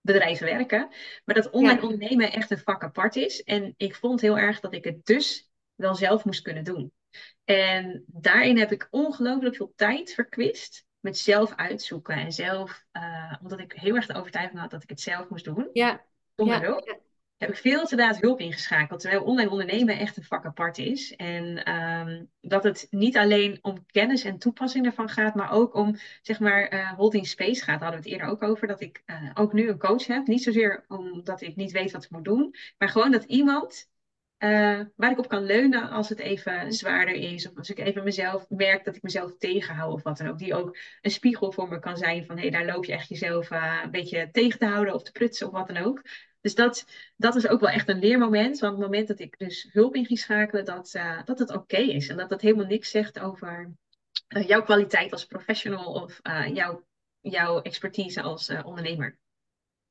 [0.00, 0.88] bedrijven werken.
[1.24, 1.88] Maar dat online ja.
[1.88, 3.42] ondernemen echt een vak apart is.
[3.42, 6.92] En ik vond heel erg dat ik het dus wel zelf moest kunnen doen.
[7.44, 13.60] En daarin heb ik ongelooflijk veel tijd verkwist met zelf uitzoeken en zelf, uh, omdat
[13.60, 15.68] ik heel erg de overtuiging had dat ik het zelf moest doen.
[15.72, 16.04] Ja.
[16.34, 16.62] Zonder ja.
[16.62, 17.06] hulp
[17.38, 19.00] heb ik veel te laat hulp ingeschakeld.
[19.00, 21.16] Terwijl online ondernemen echt een vak apart is.
[21.16, 25.96] En um, dat het niet alleen om kennis en toepassing ervan gaat, maar ook om
[26.22, 27.80] zeg maar uh, holding space gaat.
[27.80, 28.66] Daar hadden we het eerder ook over.
[28.66, 30.26] Dat ik uh, ook nu een coach heb.
[30.26, 33.88] Niet zozeer omdat ik niet weet wat ik moet doen, maar gewoon dat iemand.
[34.38, 37.48] Uh, waar ik op kan leunen als het even zwaarder is.
[37.48, 40.38] Of als ik even mezelf merk dat ik mezelf tegenhoud of wat dan ook.
[40.38, 43.08] Die ook een spiegel voor me kan zijn van hé, hey, daar loop je echt
[43.08, 46.02] jezelf een beetje tegen te houden of te prutsen of wat dan ook.
[46.48, 46.84] Dus dat,
[47.16, 48.58] dat is ook wel echt een leermoment.
[48.58, 51.76] Want het moment dat ik dus hulp in ging schakelen, dat, uh, dat het oké
[51.76, 52.08] is.
[52.08, 53.72] En dat dat helemaal niks zegt over
[54.28, 56.84] uh, jouw kwaliteit als professional of uh, jouw,
[57.20, 59.18] jouw expertise als ondernemer.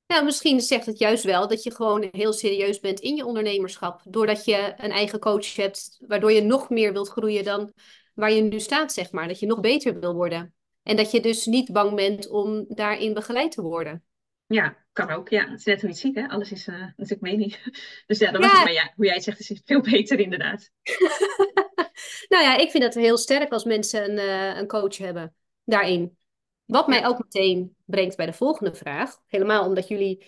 [0.08, 4.02] Nou, misschien zegt het juist wel dat je gewoon heel serieus bent in je ondernemerschap.
[4.04, 7.74] Doordat je een eigen coach hebt, waardoor je nog meer wilt groeien dan
[8.14, 9.28] waar je nu staat, zeg maar.
[9.28, 10.54] Dat je nog beter wil worden.
[10.84, 14.04] En dat je dus niet bang bent om daarin begeleid te worden.
[14.46, 15.50] Ja, kan ook, ja.
[15.50, 16.28] Het is net hoe je het ziet, hè.
[16.28, 17.58] Alles is uh, natuurlijk mening.
[18.08, 18.64] Dus ja, dat was het.
[18.64, 20.72] Maar ja, hoe jij het zegt is veel beter inderdaad.
[22.30, 26.18] nou ja, ik vind het heel sterk als mensen een, uh, een coach hebben daarin.
[26.66, 29.18] Wat mij ook meteen brengt bij de volgende vraag.
[29.26, 30.26] Helemaal omdat jullie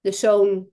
[0.00, 0.72] dus zo'n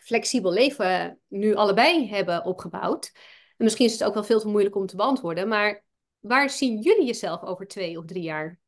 [0.00, 3.12] flexibel leven nu allebei hebben opgebouwd.
[3.56, 5.48] En misschien is het ook wel veel te moeilijk om te beantwoorden.
[5.48, 5.84] Maar
[6.20, 8.58] waar zien jullie jezelf over twee of drie jaar?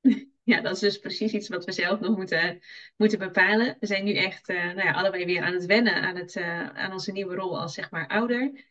[0.46, 2.60] Ja, dat is dus precies iets wat we zelf nog moeten,
[2.96, 3.76] moeten bepalen.
[3.80, 6.68] We zijn nu echt uh, nou ja, allebei weer aan het wennen aan, het, uh,
[6.68, 8.64] aan onze nieuwe rol als zeg maar ouder.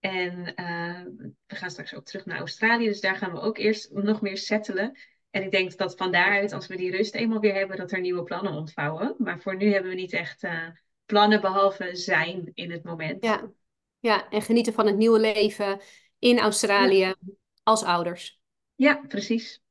[0.00, 1.02] En uh,
[1.46, 4.36] we gaan straks ook terug naar Australië, dus daar gaan we ook eerst nog meer
[4.36, 4.98] settelen.
[5.30, 8.00] En ik denk dat van daaruit, als we die rust eenmaal weer hebben, dat er
[8.00, 9.14] nieuwe plannen ontvouwen.
[9.18, 10.48] Maar voor nu hebben we niet echt
[11.06, 13.24] plannen behalve zijn in het moment.
[13.24, 13.50] Ja.
[13.98, 15.80] ja, en genieten van het nieuwe leven
[16.18, 17.14] in Australië
[17.62, 18.40] als ouders.
[18.74, 19.64] Ja, precies.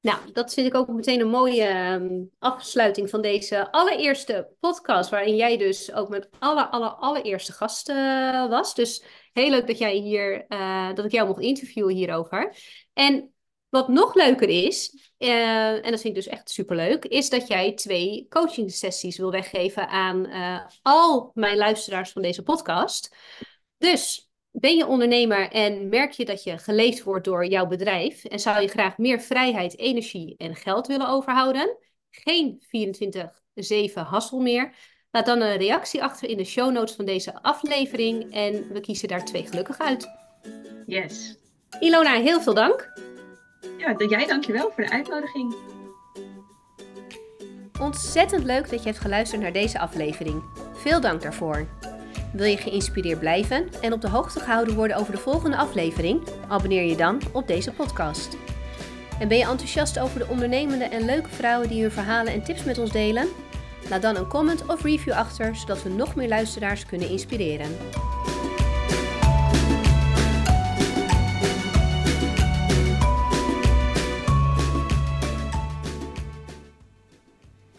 [0.00, 5.36] Nou, dat vind ik ook meteen een mooie um, afsluiting van deze allereerste podcast, waarin
[5.36, 8.74] jij dus ook met alle, alle, allereerste gast uh, was.
[8.74, 12.56] Dus heel leuk dat jij hier, uh, dat ik jou mocht interviewen hierover.
[12.92, 13.32] En
[13.68, 17.72] wat nog leuker is, uh, en dat vind ik dus echt superleuk, is dat jij
[17.72, 20.30] twee coaching sessies wil weggeven aan
[20.82, 23.16] al mijn luisteraars van deze podcast.
[23.78, 28.38] Dus ben je ondernemer en merk je dat je geleefd wordt door jouw bedrijf en
[28.38, 31.76] zou je graag meer vrijheid, energie en geld willen overhouden?
[32.10, 34.74] Geen 24-7 hassel meer?
[35.10, 39.08] Laat dan een reactie achter in de show notes van deze aflevering en we kiezen
[39.08, 40.08] daar twee gelukkig uit.
[40.86, 41.38] Yes.
[41.80, 42.92] Ilona, heel veel dank.
[43.78, 45.54] Ja, jij dankjewel voor de uitnodiging.
[47.80, 50.42] Ontzettend leuk dat je hebt geluisterd naar deze aflevering.
[50.74, 51.68] Veel dank daarvoor.
[52.32, 56.22] Wil je geïnspireerd blijven en op de hoogte gehouden worden over de volgende aflevering?
[56.48, 58.36] Abonneer je dan op deze podcast.
[59.18, 62.64] En ben je enthousiast over de ondernemende en leuke vrouwen die hun verhalen en tips
[62.64, 63.28] met ons delen?
[63.88, 67.76] Laat dan een comment of review achter, zodat we nog meer luisteraars kunnen inspireren.